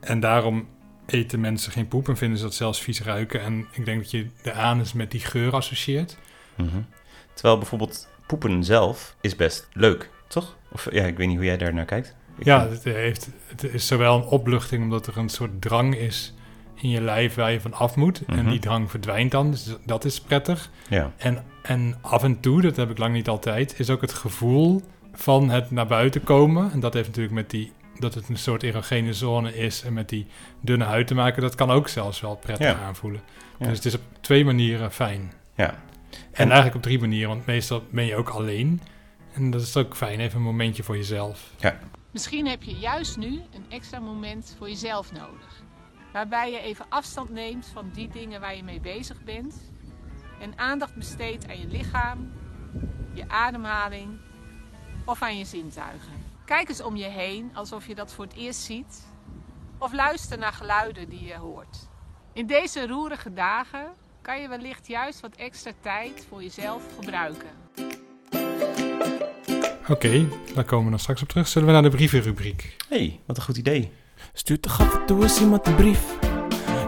En 0.00 0.20
daarom 0.20 0.68
eten 1.06 1.40
mensen 1.40 1.72
geen 1.72 1.88
poep 1.88 2.08
en 2.08 2.16
vinden 2.16 2.38
ze 2.38 2.44
dat 2.44 2.54
zelfs 2.54 2.80
vies 2.80 3.02
ruiken. 3.02 3.40
En 3.42 3.66
ik 3.72 3.84
denk 3.84 4.00
dat 4.02 4.10
je 4.10 4.26
de 4.42 4.52
anus 4.52 4.92
met 4.92 5.10
die 5.10 5.20
geur 5.20 5.52
associeert. 5.52 6.16
Mhm. 6.56 6.68
Terwijl 7.34 7.58
bijvoorbeeld 7.58 8.08
poepen 8.26 8.64
zelf 8.64 9.16
is 9.20 9.36
best 9.36 9.68
leuk, 9.72 10.10
toch? 10.28 10.56
Of 10.72 10.88
ja, 10.92 11.04
ik 11.04 11.16
weet 11.16 11.26
niet 11.26 11.36
hoe 11.36 11.44
jij 11.46 11.56
daar 11.56 11.74
naar 11.74 11.84
kijkt. 11.84 12.16
Ik 12.38 12.44
Ja, 12.44 12.68
het, 12.68 12.84
heeft, 12.84 13.30
het 13.46 13.64
is 13.64 13.86
zowel 13.86 14.16
een 14.16 14.24
opluchting 14.24 14.82
omdat 14.82 15.06
er 15.06 15.16
een 15.16 15.28
soort 15.28 15.62
drang 15.62 15.94
is 15.96 16.34
in 16.74 16.88
je 16.88 17.00
lijf 17.00 17.34
waar 17.34 17.52
je 17.52 17.60
van 17.60 17.72
af 17.74 17.96
moet. 17.96 18.22
En 18.26 18.36
Mhm. 18.38 18.48
die 18.50 18.58
drang 18.58 18.90
verdwijnt 18.90 19.30
dan, 19.30 19.50
dus 19.50 19.76
dat 19.86 20.04
is 20.04 20.20
prettig. 20.20 20.70
ja. 20.88 21.12
En, 21.16 21.44
en 21.62 21.96
af 22.00 22.22
en 22.22 22.40
toe, 22.40 22.60
dat 22.60 22.76
heb 22.76 22.90
ik 22.90 22.98
lang 22.98 23.14
niet 23.14 23.28
altijd, 23.28 23.78
is 23.80 23.90
ook 23.90 24.00
het 24.00 24.12
gevoel 24.12 24.82
van 25.20 25.50
het 25.50 25.70
naar 25.70 25.86
buiten 25.86 26.22
komen. 26.24 26.72
En 26.72 26.80
dat 26.80 26.94
heeft 26.94 27.06
natuurlijk 27.06 27.34
met 27.34 27.50
die, 27.50 27.72
dat 27.98 28.14
het 28.14 28.28
een 28.28 28.36
soort 28.38 28.62
erogene 28.62 29.12
zone 29.14 29.56
is 29.56 29.82
en 29.82 29.92
met 29.92 30.08
die 30.08 30.26
dunne 30.60 30.84
huid 30.84 31.06
te 31.06 31.14
maken. 31.14 31.42
Dat 31.42 31.54
kan 31.54 31.70
ook 31.70 31.88
zelfs 31.88 32.20
wel 32.20 32.36
prettig 32.36 32.66
Ja. 32.66 32.78
aanvoelen. 32.78 33.20
Ja. 33.58 33.66
Dus 33.66 33.76
het 33.76 33.86
is 33.86 33.94
op 33.94 34.00
twee 34.20 34.44
manieren 34.44 34.92
fijn. 34.92 35.32
ja. 35.54 35.74
En, 36.10 36.18
En- 36.32 36.46
eigenlijk 36.46 36.74
op 36.76 36.82
drie 36.82 36.98
manieren, 37.00 37.28
want 37.28 37.46
meestal 37.46 37.82
ben 37.90 38.04
je 38.04 38.16
ook 38.16 38.28
alleen. 38.28 38.80
En 39.34 39.50
dat 39.50 39.60
is 39.62 39.76
ook 39.76 39.96
fijn, 39.96 40.20
even 40.20 40.36
een 40.38 40.44
momentje 40.44 40.82
voor 40.82 40.96
jezelf. 40.96 41.52
Misschien 42.10 42.46
heb 42.46 42.62
je 42.62 42.74
juist 42.78 43.16
nu 43.16 43.26
een 43.54 43.64
extra 43.68 43.98
moment 44.00 44.54
voor 44.58 44.68
jezelf 44.68 45.12
nodig. 45.12 45.62
Waarbij 46.12 46.50
je 46.50 46.60
even 46.60 46.84
afstand 46.88 47.30
neemt 47.30 47.66
van 47.72 47.90
die 47.94 48.08
dingen 48.08 48.40
waar 48.40 48.56
je 48.56 48.62
mee 48.62 48.80
bezig 48.80 49.24
bent. 49.24 49.70
En 50.40 50.52
aandacht 50.58 50.94
besteedt 50.94 51.48
aan 51.48 51.58
je 51.60 51.66
lichaam, 51.66 52.32
je 53.14 53.28
ademhaling 53.28 54.08
of 55.04 55.22
aan 55.22 55.38
je 55.38 55.44
zintuigen. 55.44 56.12
Kijk 56.44 56.68
eens 56.68 56.82
om 56.82 56.96
je 56.96 57.08
heen 57.08 57.50
alsof 57.54 57.86
je 57.86 57.94
dat 57.94 58.12
voor 58.12 58.24
het 58.24 58.34
eerst 58.34 58.60
ziet. 58.60 59.06
Of 59.78 59.92
luister 59.92 60.38
naar 60.38 60.52
geluiden 60.52 61.08
die 61.08 61.24
je 61.24 61.36
hoort. 61.36 61.88
In 62.32 62.46
deze 62.46 62.86
roerige 62.86 63.32
dagen 63.32 63.86
kan 64.22 64.40
je 64.40 64.48
wellicht 64.48 64.86
juist 64.86 65.20
wat 65.20 65.36
extra 65.36 65.72
tijd 65.80 66.26
voor 66.28 66.42
jezelf 66.42 66.82
gebruiken. 66.98 67.48
Oké, 69.88 70.28
daar 70.54 70.64
komen 70.64 70.84
we 70.84 70.90
dan 70.90 70.98
straks 70.98 71.22
op 71.22 71.28
terug. 71.28 71.48
Zullen 71.48 71.68
we 71.68 71.74
naar 71.74 71.82
de 71.82 71.90
brievenrubriek? 71.90 72.76
hey, 72.88 73.20
wat 73.26 73.36
een 73.36 73.42
goed 73.42 73.56
idee. 73.56 73.92
Stuurt 74.32 74.62
toch 74.62 74.80
af 74.80 74.94
en 74.94 75.06
toe 75.06 75.22
eens 75.22 75.40
iemand 75.40 75.66
een 75.66 75.74
brief. 75.74 76.18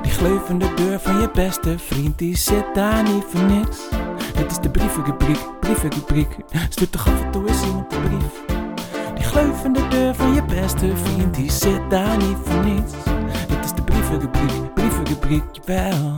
Die 0.02 0.12
gleuvende 0.12 0.75
deur 0.75 1.00
van 1.00 1.21
je 1.21 1.31
beste 1.31 1.78
vriend, 1.78 2.19
die 2.19 2.37
zit 2.37 2.75
daar 2.75 3.02
niet 3.02 3.25
voor 3.25 3.42
niks. 3.42 3.88
Dit 4.35 4.51
is 4.51 4.59
de 4.59 4.71
brievenrubriek, 4.71 5.61
brievenrubriek. 5.61 6.37
Stuurt 6.69 6.93
toch 6.93 7.07
af 7.09 7.23
en 7.23 7.31
toe 7.31 7.49
eens 7.49 7.65
iemand 7.65 7.93
een 7.93 8.03
brief. 8.03 8.45
Die 9.15 9.25
gleuvende 9.25 9.89
deur 9.89 10.15
van 10.15 10.35
je 10.35 10.45
beste 10.45 10.97
vriend, 10.97 11.35
die 11.35 11.51
zit 11.51 11.91
daar 11.91 12.17
niet 12.17 12.37
voor 12.45 12.65
niets. 12.65 12.93
Dit 13.49 13.65
is 13.65 13.73
de 13.73 13.83
brievenrubriek, 13.83 14.75
brievenrubriek, 14.75 15.45
jawel. 15.53 16.17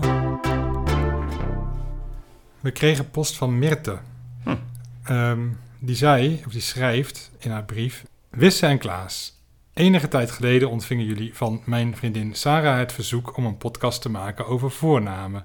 We 2.60 2.70
kregen 2.70 3.10
post 3.10 3.36
van 3.36 3.58
Mirte. 3.58 3.98
Hm. 4.42 4.56
Ehm, 5.04 5.48
die 5.78 5.96
zei, 5.96 6.42
of 6.46 6.52
die 6.52 6.60
schrijft 6.60 7.30
in 7.38 7.50
haar 7.50 7.64
brief... 7.64 8.04
Wisse 8.30 8.66
en 8.66 8.78
Klaas, 8.78 9.40
enige 9.72 10.08
tijd 10.08 10.30
geleden 10.30 10.70
ontvingen 10.70 11.04
jullie 11.04 11.34
van 11.34 11.62
mijn 11.64 11.96
vriendin 11.96 12.34
Sarah 12.34 12.78
het 12.78 12.92
verzoek 12.92 13.36
om 13.36 13.46
een 13.46 13.56
podcast 13.56 14.02
te 14.02 14.08
maken 14.08 14.46
over 14.46 14.70
voornamen. 14.70 15.44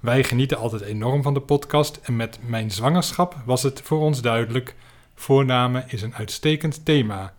Wij 0.00 0.24
genieten 0.24 0.58
altijd 0.58 0.82
enorm 0.82 1.22
van 1.22 1.34
de 1.34 1.40
podcast 1.40 1.96
en 2.02 2.16
met 2.16 2.38
mijn 2.42 2.70
zwangerschap 2.70 3.36
was 3.44 3.62
het 3.62 3.80
voor 3.80 4.00
ons 4.00 4.20
duidelijk... 4.20 4.74
voornamen 5.14 5.84
is 5.88 6.02
een 6.02 6.14
uitstekend 6.14 6.84
thema. 6.84 7.34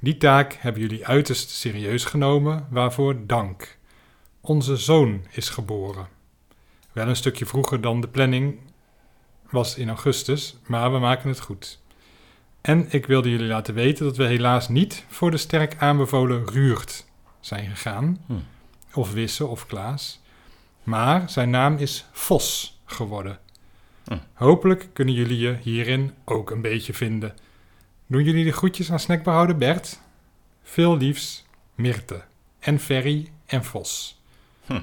Die 0.00 0.16
taak 0.16 0.52
hebben 0.52 0.82
jullie 0.82 1.06
uiterst 1.06 1.50
serieus 1.50 2.04
genomen, 2.04 2.66
waarvoor 2.70 3.26
dank. 3.26 3.78
Onze 4.40 4.76
zoon 4.76 5.24
is 5.30 5.48
geboren. 5.48 6.08
Wel 6.92 7.08
een 7.08 7.16
stukje 7.16 7.46
vroeger 7.46 7.80
dan 7.80 8.00
de 8.00 8.08
planning 8.08 8.58
was 9.50 9.76
in 9.76 9.88
augustus, 9.88 10.56
maar 10.66 10.92
we 10.92 10.98
maken 10.98 11.28
het 11.28 11.40
goed. 11.40 11.80
En 12.60 12.86
ik 12.90 13.06
wilde 13.06 13.30
jullie 13.30 13.46
laten 13.46 13.74
weten 13.74 14.04
dat 14.04 14.16
we 14.16 14.24
helaas 14.24 14.68
niet 14.68 15.04
voor 15.08 15.30
de 15.30 15.36
sterk 15.36 15.76
aanbevolen 15.78 16.46
Ruurt 16.46 17.06
zijn 17.40 17.70
gegaan, 17.70 18.24
Hm. 18.26 18.32
of 18.94 19.12
Wisse 19.12 19.46
of 19.46 19.66
Klaas, 19.66 20.20
maar 20.82 21.30
zijn 21.30 21.50
naam 21.50 21.76
is 21.76 22.06
Vos 22.12 22.80
geworden. 22.84 23.38
Hm. 24.04 24.18
Hopelijk 24.32 24.88
kunnen 24.92 25.14
jullie 25.14 25.38
je 25.38 25.56
hierin 25.60 26.14
ook 26.24 26.50
een 26.50 26.60
beetje 26.62 26.94
vinden. 26.94 27.34
Doen 28.06 28.24
jullie 28.24 28.44
de 28.44 28.52
groetjes 28.52 28.92
aan 28.92 29.00
snackbehouder 29.00 29.56
Bert? 29.56 30.00
Veel 30.62 30.96
liefs, 30.96 31.44
Mirte. 31.74 32.22
En 32.58 32.78
Ferry 32.78 33.30
en 33.46 33.64
Vos. 33.64 34.20
Hm. 34.66 34.80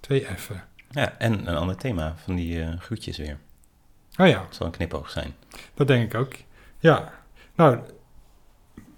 Twee 0.00 0.26
F'en. 0.36 0.64
Ja, 0.90 1.18
en 1.18 1.48
een 1.48 1.56
ander 1.56 1.76
thema 1.76 2.14
van 2.24 2.34
die 2.34 2.62
eh, 2.62 2.80
groetjes 2.80 3.16
weer. 3.16 3.38
Oh 4.16 4.26
ja, 4.26 4.44
Het 4.44 4.54
zal 4.54 4.66
een 4.66 4.72
knipoog 4.72 5.10
zijn. 5.10 5.34
dat 5.74 5.86
denk 5.86 6.04
ik 6.12 6.20
ook. 6.20 6.34
Ja, 6.78 7.12
nou, 7.54 7.78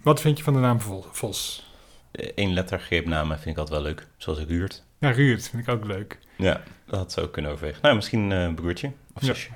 wat 0.02 0.21
vind 0.21 0.38
je 0.38 0.45
van 0.45 0.52
de 0.52 0.59
naam 0.59 0.80
Vo- 0.80 1.09
Vos? 1.12 1.66
Eén 2.12 2.52
lettergreepnamen 2.52 3.37
vind 3.38 3.50
ik 3.50 3.59
altijd 3.61 3.80
wel 3.83 3.87
leuk, 3.92 4.07
zoals 4.16 4.38
Ruurt. 4.38 4.85
Ja, 4.99 5.11
Ruurt 5.11 5.49
vind 5.49 5.62
ik 5.62 5.75
ook 5.75 5.85
leuk. 5.85 6.18
Ja, 6.38 6.61
dat 6.87 6.99
had 6.99 7.12
ze 7.12 7.21
ook 7.21 7.33
kunnen 7.33 7.50
overwegen. 7.50 7.78
Nou, 7.83 7.95
misschien 7.95 8.33
eh, 8.33 8.42
een 8.42 8.54
broertje 8.54 8.92
of 9.14 9.23
zusje. 9.25 9.50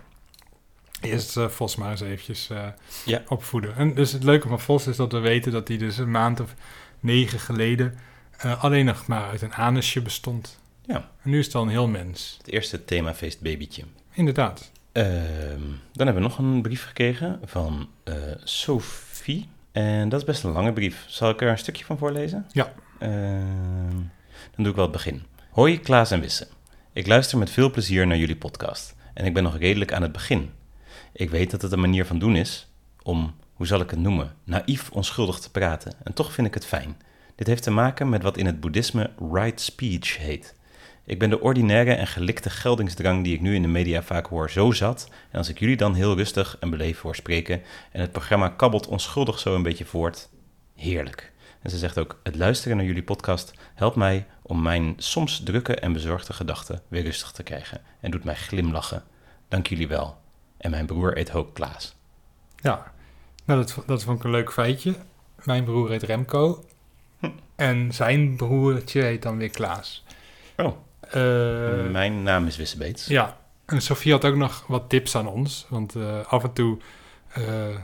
Eerst 1.00 1.36
eh, 1.36 1.48
Vos 1.48 1.76
maar 1.76 1.90
eens 1.90 2.00
eventjes 2.00 2.50
eh, 2.50 2.66
Ja. 3.04 3.22
opvoeden. 3.28 3.76
En 3.76 3.94
dus 3.94 4.12
het 4.12 4.22
leuke 4.24 4.48
van 4.48 4.60
Vos 4.60 4.86
is 4.86 4.96
dat 4.96 5.12
we 5.12 5.18
weten 5.18 5.52
dat 5.52 5.68
hij 5.68 5.76
dus 5.76 5.98
een 5.98 6.10
maand 6.10 6.40
of 6.40 6.54
negen 7.00 7.38
geleden 7.40 7.98
alleen 8.58 8.84
nog 8.84 9.06
maar 9.06 9.30
uit 9.30 9.42
een 9.42 9.54
anusje 9.54 10.02
bestond. 10.02 10.58
Ja. 10.86 11.10
En 11.22 11.30
nu 11.30 11.38
is 11.38 11.46
het 11.46 11.54
al 11.54 11.62
een 11.62 11.68
heel 11.68 11.88
mens. 11.88 12.34
Het 12.38 12.48
eerste 12.52 12.84
themafeest 12.84 13.40
babytje. 13.40 13.84
Inderdaad. 14.12 14.70
Ehm, 14.92 15.06
dan 15.92 16.06
hebben 16.06 16.14
we 16.14 16.28
nog 16.28 16.38
een 16.38 16.62
brief 16.62 16.84
gekregen 16.86 17.40
van 17.44 17.88
Sophie. 18.44 19.48
En 19.72 20.08
dat 20.08 20.20
is 20.20 20.26
best 20.26 20.44
een 20.44 20.50
lange 20.52 20.72
brief. 20.72 21.04
Zal 21.08 21.30
ik 21.30 21.40
er 21.40 21.48
een 21.48 21.58
stukje 21.58 21.84
van 21.84 21.98
voorlezen? 21.98 22.46
Ja. 22.52 22.72
Ehm, 22.98 23.96
dan 24.54 24.64
doe 24.64 24.66
ik 24.68 24.74
wel 24.74 24.84
het 24.84 24.92
begin. 24.92 25.22
Hoi 25.50 25.80
Klaas 25.80 26.10
en 26.10 26.20
Wisse. 26.20 26.46
Ik 26.94 27.06
luister 27.06 27.38
met 27.38 27.50
veel 27.50 27.70
plezier 27.70 28.06
naar 28.06 28.16
jullie 28.16 28.36
podcast. 28.36 28.94
En 29.14 29.24
ik 29.24 29.34
ben 29.34 29.42
nog 29.42 29.58
redelijk 29.58 29.92
aan 29.92 30.02
het 30.02 30.12
begin. 30.12 30.50
Ik 31.12 31.30
weet 31.30 31.50
dat 31.50 31.62
het 31.62 31.72
een 31.72 31.80
manier 31.80 32.06
van 32.06 32.18
doen 32.18 32.36
is 32.36 32.68
om, 33.02 33.34
hoe 33.52 33.66
zal 33.66 33.80
ik 33.80 33.90
het 33.90 33.98
noemen, 33.98 34.34
naïef 34.44 34.90
onschuldig 34.90 35.38
te 35.38 35.50
praten. 35.50 35.92
En 36.04 36.12
toch 36.12 36.32
vind 36.32 36.46
ik 36.46 36.54
het 36.54 36.66
fijn. 36.66 36.96
Dit 37.34 37.46
heeft 37.46 37.62
te 37.62 37.70
maken 37.70 38.08
met 38.08 38.22
wat 38.22 38.36
in 38.36 38.46
het 38.46 38.60
boeddhisme 38.60 39.10
right 39.32 39.60
speech 39.60 40.18
heet. 40.18 40.54
Ik 41.04 41.18
ben 41.18 41.30
de 41.30 41.40
ordinaire 41.40 41.92
en 41.92 42.06
gelikte 42.06 42.50
geldingsdrang 42.50 43.24
die 43.24 43.34
ik 43.34 43.40
nu 43.40 43.54
in 43.54 43.62
de 43.62 43.68
media 43.68 44.02
vaak 44.02 44.26
hoor 44.26 44.50
zo 44.50 44.70
zat. 44.70 45.08
En 45.30 45.38
als 45.38 45.48
ik 45.48 45.58
jullie 45.58 45.76
dan 45.76 45.94
heel 45.94 46.16
rustig 46.16 46.56
en 46.60 46.70
beleefd 46.70 47.00
hoor 47.00 47.14
spreken 47.14 47.62
en 47.92 48.00
het 48.00 48.12
programma 48.12 48.48
kabbelt 48.48 48.86
onschuldig 48.86 49.38
zo 49.38 49.54
een 49.54 49.62
beetje 49.62 49.84
voort, 49.84 50.28
heerlijk. 50.74 51.32
En 51.62 51.70
ze 51.70 51.78
zegt 51.78 51.98
ook, 51.98 52.20
het 52.22 52.36
luisteren 52.36 52.76
naar 52.76 52.86
jullie 52.86 53.02
podcast 53.02 53.52
helpt 53.74 53.96
mij 53.96 54.26
om 54.52 54.62
mijn 54.62 54.94
soms 54.96 55.42
drukke 55.42 55.74
en 55.74 55.92
bezorgde 55.92 56.32
gedachten 56.32 56.82
weer 56.88 57.02
rustig 57.02 57.30
te 57.30 57.42
krijgen. 57.42 57.80
En 58.00 58.10
doet 58.10 58.24
mij 58.24 58.34
glimlachen. 58.34 59.02
Dank 59.48 59.66
jullie 59.66 59.88
wel. 59.88 60.18
En 60.56 60.70
mijn 60.70 60.86
broer 60.86 61.16
eet 61.18 61.34
ook 61.34 61.54
Klaas. 61.54 61.94
Ja, 62.56 62.92
nou, 63.44 63.60
dat, 63.64 63.82
dat 63.86 64.02
vond 64.02 64.18
ik 64.18 64.24
een 64.24 64.30
leuk 64.30 64.52
feitje. 64.52 64.94
Mijn 65.44 65.64
broer 65.64 65.90
heet 65.90 66.02
Remco. 66.02 66.64
Hm. 67.18 67.30
En 67.56 67.92
zijn 67.92 68.36
broertje 68.36 69.02
heet 69.02 69.22
dan 69.22 69.36
weer 69.36 69.50
Klaas. 69.50 70.04
Oh, 70.56 70.76
Eh, 71.00 71.90
mijn 71.90 72.22
naam 72.22 72.46
is 72.46 72.56
Wisse 72.56 72.76
Beets. 72.78 73.06
Ja, 73.06 73.36
en 73.66 73.80
Sofie 73.82 74.12
had 74.12 74.24
ook 74.24 74.36
nog 74.36 74.64
wat 74.66 74.88
tips 74.88 75.16
aan 75.16 75.26
ons. 75.28 75.66
Want 75.68 75.94
eh, 75.94 76.24
af 76.26 76.42
en 76.44 76.52
toe 76.52 76.78
eh, 77.28 77.76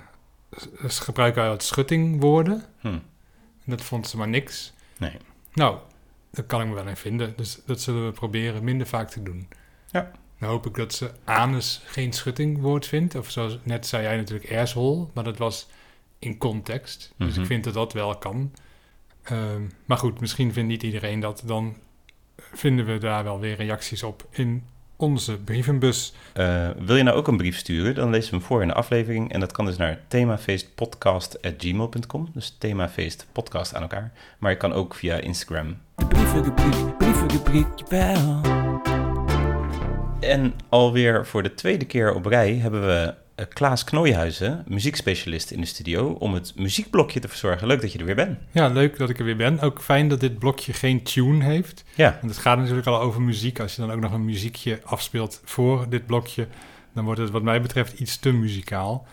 gebruiken 0.85 1.40
wij 1.42 1.50
wat 1.50 1.62
schuttingwoorden. 1.62 2.64
Hm, 2.81 2.87
En 2.87 3.02
dat 3.64 3.83
vond 3.83 4.09
ze 4.09 4.16
maar 4.16 4.28
niks. 4.28 4.72
nee. 4.98 5.16
Nou, 5.52 5.78
daar 6.38 6.46
kan 6.46 6.61
ik 6.61 6.66
me 6.68 6.74
wel 6.74 6.87
in 6.88 6.96
vinden. 6.96 7.33
Dus 7.37 7.61
dat 7.66 7.81
zullen 7.81 8.05
we 8.07 8.12
proberen 8.12 8.64
minder 8.64 8.87
vaak 8.87 9.11
te 9.11 9.22
doen. 9.22 9.48
Ja. 9.90 10.11
Dan 10.38 10.48
hoop 10.48 10.66
ik 10.66 10.74
dat 10.74 10.92
ze 10.94 11.11
anus 11.24 11.83
geen 11.85 12.12
schuttingwoord 12.12 12.87
vindt. 12.87 13.14
Of 13.14 13.31
zoals 13.31 13.59
net 13.62 13.87
zei 13.87 14.03
jij 14.03 14.16
natuurlijk 14.16 14.53
asshole. 14.53 15.07
Maar 15.14 15.24
dat 15.24 15.38
was 15.38 15.68
in 16.18 16.38
context. 16.38 17.14
Dus 17.16 17.31
Mhm. 17.33 17.40
ik 17.40 17.46
vind 17.46 17.64
dat 17.64 17.74
dat 17.74 17.92
wel 17.92 18.18
kan. 18.18 18.53
Ehm, 19.22 19.62
maar 19.85 19.98
goed, 19.98 20.20
misschien 20.20 20.53
vindt 20.53 20.68
niet 20.68 20.83
iedereen 20.83 21.20
dat. 21.20 21.42
Dan 21.46 21.77
vinden 22.37 22.87
we 22.87 22.98
daar 22.98 23.24
wel 23.24 23.40
weer 23.40 23.57
reacties 23.57 24.03
op 24.03 24.27
in 24.31 24.64
onze 24.99 25.37
brievenbus. 25.37 26.13
Eh, 26.33 26.69
wil 26.79 26.97
je 26.97 27.03
nou 27.03 27.17
ook 27.17 27.29
een 27.29 27.37
brief 27.37 27.57
sturen, 27.57 27.95
dan 27.95 28.11
lezen 28.11 28.31
we 28.31 28.37
hem 28.37 28.47
voor 28.47 28.63
in 28.63 28.69
de 28.69 28.75
aflevering. 28.75 29.33
En 29.33 29.41
dat 29.41 29.53
kan 29.53 29.65
dus 29.65 29.77
naar 29.77 30.01
themafeestpodcast.gmail.com. 30.09 32.29
Dus 32.35 32.57
themafeestpodcast 32.59 33.75
aan 33.75 33.83
elkaar. 33.83 34.13
Maar 34.39 34.51
je 34.51 34.57
kan 34.57 34.73
ook 34.73 34.95
via 34.95 35.17
Instagram. 35.17 35.77
De 35.95 36.07
brievenrubriek, 36.07 36.99
brievenrubriek, 36.99 37.67
jawel. 37.77 38.41
En 40.21 40.55
alweer 40.69 41.27
voor 41.27 41.43
de 41.43 41.55
tweede 41.55 41.85
keer 41.85 42.15
op 42.15 42.27
rij 42.27 42.55
hebben 42.55 42.87
we 42.87 43.15
Klaas 43.46 43.85
Knooihuizen, 43.85 44.64
muziekspecialist 44.68 45.51
in 45.51 45.61
de 45.61 45.66
studio, 45.66 46.09
om 46.18 46.35
het 46.35 46.53
muziekblokje 46.57 47.20
te 47.20 47.29
verzorgen. 47.29 47.66
Leuk 47.66 47.81
dat 47.81 47.92
je 47.92 47.98
er 47.98 48.05
weer 48.05 48.14
bent. 48.14 48.38
Ja, 48.51 48.68
leuk 48.68 48.98
dat 48.98 49.09
ik 49.11 49.18
er 49.18 49.24
weer 49.24 49.37
ben. 49.37 49.61
Ook 49.61 49.83
fijn 49.83 50.09
dat 50.09 50.20
dit 50.20 50.38
blokje 50.38 50.72
geen 50.72 51.03
tune 51.03 51.44
heeft. 51.44 51.85
Ja, 51.94 52.16
Want 52.20 52.33
het 52.33 52.40
gaat 52.42 52.59
natuurlijk 52.59 52.87
al 52.87 53.01
over 53.01 53.22
muziek. 53.22 53.61
Als 53.61 53.74
je 53.74 53.81
dan 53.81 53.90
ook 53.92 54.01
nog 54.01 54.12
een 54.12 54.24
muziekje 54.24 54.81
afspeelt 54.85 55.40
voor 55.44 55.87
dit 55.88 56.07
blokje, 56.07 56.46
dan 56.94 57.05
wordt 57.05 57.20
het 57.20 57.31
wat 57.31 57.42
mij 57.42 57.61
betreft 57.61 57.98
iets 57.98 58.16
te 58.18 58.33
muzikaal. 58.33 59.07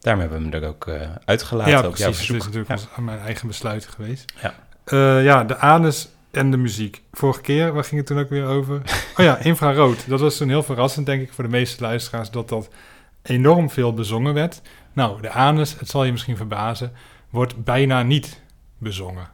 daarom 0.00 0.20
hebben 0.22 0.38
we 0.50 0.56
hem 0.56 0.62
er 0.62 0.68
ook 0.68 0.86
eh, 0.86 1.00
uitgelaten 1.24 1.72
ja, 1.72 1.80
jouw 1.80 1.90
precies. 1.90 2.28
Het 2.28 2.36
is 2.36 2.44
natuurlijk 2.44 2.68
Ja. 2.80 2.86
aan 2.96 3.04
mijn 3.04 3.18
eigen 3.20 3.46
besluit 3.48 3.86
geweest. 3.86 4.32
Ja. 4.42 4.54
Eh, 4.84 5.24
ja, 5.24 5.44
de 5.44 5.56
anus 5.56 6.08
en 6.30 6.50
de 6.50 6.56
muziek. 6.56 7.02
Vorige 7.12 7.40
keer, 7.40 7.72
waar 7.72 7.84
ging 7.84 7.96
het 7.96 8.06
toen 8.06 8.18
ook 8.18 8.28
weer 8.28 8.44
over? 8.46 8.82
Oh 9.16 9.24
ja, 9.24 9.38
infrarood. 9.38 10.08
Dat 10.08 10.20
was 10.20 10.36
toen 10.36 10.48
heel 10.48 10.62
verrassend, 10.62 11.06
denk 11.06 11.22
ik, 11.22 11.32
voor 11.32 11.44
de 11.44 11.50
meeste 11.50 11.82
luisteraars, 11.82 12.30
dat 12.30 12.48
dat 12.48 12.68
enorm 13.22 13.70
veel 13.70 13.94
bezongen 13.94 14.34
werd. 14.34 14.62
Nou, 14.92 15.22
de 15.22 15.30
anus, 15.30 15.78
het 15.78 15.88
zal 15.88 16.04
je 16.04 16.12
misschien 16.12 16.36
verbazen, 16.36 16.92
wordt 17.30 17.64
bijna 17.64 18.02
niet 18.02 18.40
bezongen. 18.78 19.30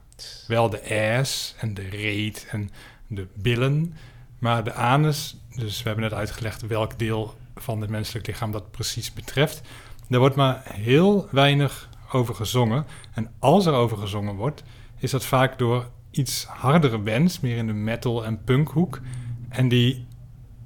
Wel 0.47 0.71
de 0.71 1.17
ass 1.19 1.55
en 1.59 1.75
de 1.75 1.89
reet 1.89 2.47
en 2.51 2.71
de 3.07 3.27
billen, 3.35 3.97
maar 4.39 4.65
de 4.65 4.73
anus, 4.73 5.37
dus 5.57 5.83
we 5.83 5.89
hebben 5.89 6.11
net 6.11 6.19
uitgelegd 6.19 6.67
welk 6.67 6.99
deel 6.99 7.35
van 7.57 7.81
het 7.81 7.91
menselijk 7.91 8.27
lichaam 8.27 8.53
dat 8.53 8.71
precies 8.71 9.13
betreft. 9.13 9.61
Daar 10.09 10.21
wordt 10.21 10.37
maar 10.37 10.63
heel 10.65 11.29
weinig 11.31 11.89
over 12.13 12.35
gezongen. 12.35 12.87
En 13.13 13.31
als 13.39 13.67
er 13.67 13.73
over 13.73 13.99
gezongen 13.99 14.35
wordt, 14.35 14.63
is 14.99 15.11
dat 15.11 15.25
vaak 15.25 15.59
door 15.59 15.89
iets 16.11 16.45
hardere 16.45 16.99
bands, 16.99 17.41
meer 17.41 17.57
in 17.57 17.67
de 17.67 17.73
metal- 17.73 18.25
en 18.25 18.45
punkhoek. 18.45 19.01
En 19.49 19.69
die 19.69 20.07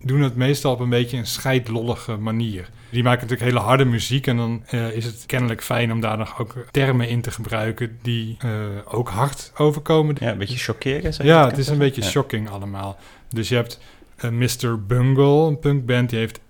doen 0.01 0.21
het 0.21 0.37
meestal 0.37 0.73
op 0.73 0.81
een 0.81 0.89
beetje 0.89 1.17
een 1.17 1.27
scheidlollige 1.27 2.17
manier. 2.17 2.71
Die 2.93 3.03
maken 3.03 3.21
natuurlijk 3.21 3.51
hele 3.51 3.65
harde 3.65 3.85
muziek 3.85 4.27
en 4.27 4.37
dan 4.37 4.63
eh, 4.67 4.97
is 4.97 5.05
het 5.05 5.27
kennelijk 5.27 5.63
fijn 5.63 5.93
om 5.93 6.01
daar 6.01 6.19
nog 6.19 6.41
ook 6.41 6.67
termen 6.71 7.09
in 7.09 7.21
te 7.21 7.31
gebruiken 7.31 7.99
die 8.03 8.37
eh, 8.39 8.51
ook 8.85 9.09
hard 9.09 9.53
overkomen. 9.57 10.17
Ja, 10.21 10.31
een 10.31 10.39
beetje 10.39 10.75
je 10.79 11.13
Ja, 11.23 11.47
het 11.47 11.59
is 11.59 11.69
een 11.69 11.79
beetje 11.79 12.03
shocking 12.03 12.51
allemaal. 12.51 12.99
Dus 13.29 13.49
je 13.49 13.55
hebt 13.55 13.81
eh, 14.17 14.31
Mr. 14.31 14.87
Bungle, 14.87 15.47
een 15.47 15.59
punkband, 15.59 16.11
die 16.11 16.19
heeft 16.19 16.41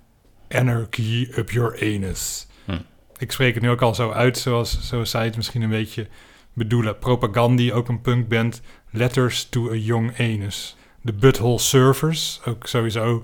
Anarchy 0.49 1.29
Up 1.37 1.51
Your 1.51 1.79
Anus. 1.81 2.47
Hm. 2.65 2.79
ik 3.19 3.33
spreek 3.33 3.55
het 3.55 3.63
nu 3.63 3.71
ook 3.71 3.83
al 3.83 3.95
zo 3.95 4.11
uit, 4.11 4.39
zoals, 4.39 4.79
zoals 4.89 5.11
zij 5.11 5.25
het 5.25 5.37
misschien 5.37 5.63
een 5.63 5.71
beetje 5.71 6.07
bedoelen. 6.53 6.99
Propagandi, 6.99 7.73
ook 7.73 7.89
een 7.89 8.01
punkband. 8.01 8.61
Letters 8.91 9.49
to 9.49 9.71
a 9.71 9.75
Young 9.75 10.19
Anus. 10.19 10.77
De 11.01 11.13
Butthole 11.13 11.59
Surfers, 11.59 12.41
ook 12.45 12.67
sowieso 12.67 13.23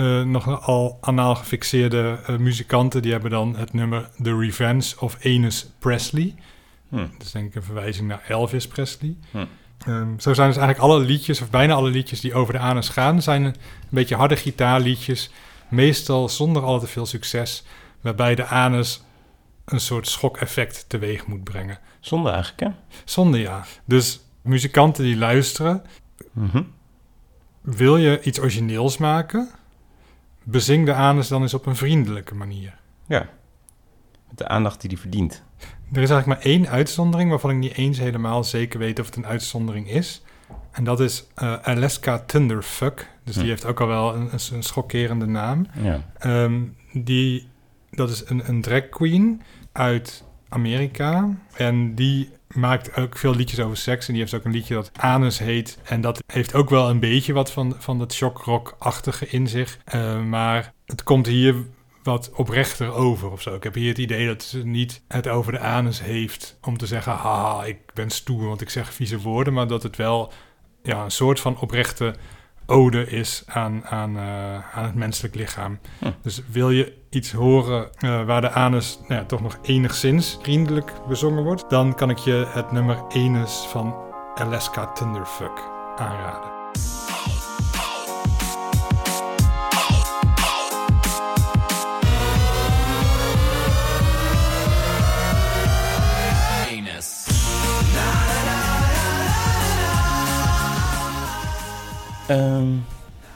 uh, 0.00 0.22
nogal 0.22 0.98
anaal 1.00 1.34
gefixeerde 1.34 2.18
uh, 2.30 2.36
muzikanten. 2.36 3.02
Die 3.02 3.12
hebben 3.12 3.30
dan 3.30 3.56
het 3.56 3.72
nummer 3.72 4.10
The 4.22 4.38
Revenge 4.38 4.94
of 4.98 5.16
Anus 5.24 5.70
Presley. 5.78 6.34
Hm. 6.88 6.96
Dat 6.96 7.22
is 7.22 7.30
denk 7.30 7.46
ik 7.48 7.54
een 7.54 7.62
verwijzing 7.62 8.08
naar 8.08 8.24
Elvis 8.28 8.66
Presley. 8.66 9.16
Hm. 9.30 9.44
Um, 9.88 10.20
zo 10.20 10.34
zijn 10.34 10.48
dus 10.48 10.56
eigenlijk 10.56 10.78
alle 10.78 11.04
liedjes, 11.04 11.40
of 11.40 11.50
bijna 11.50 11.74
alle 11.74 11.90
liedjes 11.90 12.20
die 12.20 12.34
over 12.34 12.52
de 12.52 12.58
anus 12.58 12.88
gaan, 12.88 13.22
zijn 13.22 13.44
een 13.44 13.54
beetje 13.88 14.16
harde 14.16 14.36
gitaarliedjes. 14.36 15.30
Meestal 15.68 16.28
zonder 16.28 16.62
al 16.62 16.80
te 16.80 16.86
veel 16.86 17.06
succes, 17.06 17.64
waarbij 18.00 18.34
de 18.34 18.46
anus 18.46 19.02
een 19.64 19.80
soort 19.80 20.08
schokeffect 20.08 20.84
teweeg 20.88 21.26
moet 21.26 21.44
brengen. 21.44 21.78
Zonde 22.00 22.30
eigenlijk, 22.30 22.60
hè? 22.60 22.68
Zonde, 23.04 23.38
ja. 23.38 23.64
Dus 23.84 24.20
muzikanten 24.42 25.04
die 25.04 25.16
luisteren, 25.16 25.82
mhm. 26.32 26.62
wil 27.60 27.96
je 27.96 28.22
iets 28.22 28.40
origineels 28.40 28.98
maken, 28.98 29.50
bezing 30.48 30.86
de 30.86 30.94
anus 30.94 31.28
dan 31.28 31.42
eens 31.42 31.54
op 31.54 31.66
een 31.66 31.76
vriendelijke 31.76 32.34
manier. 32.34 32.78
Ja, 33.06 33.28
met 34.28 34.38
de 34.38 34.48
aandacht 34.48 34.80
die 34.80 34.88
die 34.88 34.98
verdient. 34.98 35.44
Er 35.92 36.02
is 36.02 36.10
eigenlijk 36.10 36.26
maar 36.26 36.52
één 36.52 36.68
uitzondering 36.68 37.30
waarvan 37.30 37.50
ik 37.50 37.56
niet 37.56 37.74
eens 37.74 37.98
helemaal 37.98 38.44
zeker 38.44 38.78
weet 38.78 39.00
of 39.00 39.06
het 39.06 39.16
een 39.16 39.26
uitzondering 39.26 39.90
is. 39.90 40.22
En 40.70 40.84
dat 40.84 41.00
is 41.00 41.26
uh, 41.42 41.56
Alaska 41.62 42.18
Thunderfuck. 42.18 43.10
Dus 43.24 43.34
die 43.34 43.42
hm. 43.42 43.48
heeft 43.48 43.64
ook 43.64 43.80
al 43.80 43.86
wel 43.86 44.14
een, 44.14 44.30
een 44.52 44.62
schokkerende 44.62 45.26
naam. 45.26 45.66
Ja. 45.82 46.00
Ehm, 46.18 46.62
die, 46.92 47.48
dat 47.90 48.10
is 48.10 48.28
een, 48.28 48.48
een 48.48 48.60
drag 48.60 48.88
queen 48.88 49.42
uit 49.72 50.24
Amerika. 50.48 51.36
En 51.52 51.94
die 51.94 52.30
maakt 52.54 52.96
ook 52.96 53.18
veel 53.18 53.34
liedjes 53.34 53.60
over 53.60 53.76
seks. 53.76 54.06
En 54.06 54.12
die 54.12 54.22
heeft 54.22 54.34
ook 54.34 54.44
een 54.44 54.52
liedje 54.52 54.74
dat 54.74 54.90
Anus 54.96 55.38
heet. 55.38 55.78
En 55.84 56.00
dat 56.00 56.22
heeft 56.26 56.54
ook 56.54 56.70
wel 56.70 56.90
een 56.90 57.00
beetje 57.00 57.32
wat 57.32 57.52
van, 57.52 57.74
van 57.78 57.98
dat 57.98 58.12
shockrock-achtige 58.12 59.28
in 59.28 59.48
zich. 59.48 59.78
Uh, 59.94 60.22
maar 60.22 60.72
het 60.84 61.02
komt 61.02 61.26
hier 61.26 61.54
wat 62.02 62.30
oprechter 62.34 62.92
over 62.92 63.30
of 63.30 63.42
zo. 63.42 63.54
Ik 63.54 63.62
heb 63.62 63.74
hier 63.74 63.88
het 63.88 63.98
idee 63.98 64.26
dat 64.26 64.42
ze 64.42 64.66
niet 64.66 65.02
het 65.08 65.28
over 65.28 65.52
de 65.52 65.58
anus 65.58 66.02
heeft 66.02 66.58
om 66.62 66.78
te 66.78 66.86
zeggen, 66.86 67.12
haha, 67.12 67.64
ik 67.64 67.78
ben 67.94 68.10
stoer, 68.10 68.46
want 68.46 68.60
ik 68.60 68.70
zeg 68.70 68.94
vieze 68.94 69.20
woorden, 69.20 69.52
maar 69.52 69.66
dat 69.66 69.82
het 69.82 69.96
wel 69.96 70.32
ja, 70.82 71.04
een 71.04 71.10
soort 71.10 71.40
van 71.40 71.58
oprechte 71.58 72.14
ode 72.66 73.06
is 73.06 73.42
aan, 73.46 73.86
aan, 73.86 74.16
uh, 74.16 74.76
aan 74.76 74.84
het 74.84 74.94
menselijk 74.94 75.34
lichaam. 75.34 75.78
Hm. 75.98 76.10
Dus 76.22 76.42
wil 76.50 76.70
je 76.70 76.92
iets 77.10 77.32
horen 77.32 77.88
uh, 78.04 78.24
waar 78.24 78.40
de 78.40 78.50
anus 78.50 78.98
nou 79.08 79.20
ja, 79.20 79.26
toch 79.26 79.42
nog 79.42 79.58
enigszins 79.62 80.38
vriendelijk 80.42 80.92
bezongen 81.08 81.44
wordt, 81.44 81.70
dan 81.70 81.94
kan 81.94 82.10
ik 82.10 82.18
je 82.18 82.46
het 82.48 82.72
nummer 82.72 83.04
Enes 83.08 83.66
van 83.68 83.94
Alaska 84.34 84.92
Thunderfuck 84.92 85.58
aanraden. 85.96 86.65
Um, 102.30 102.84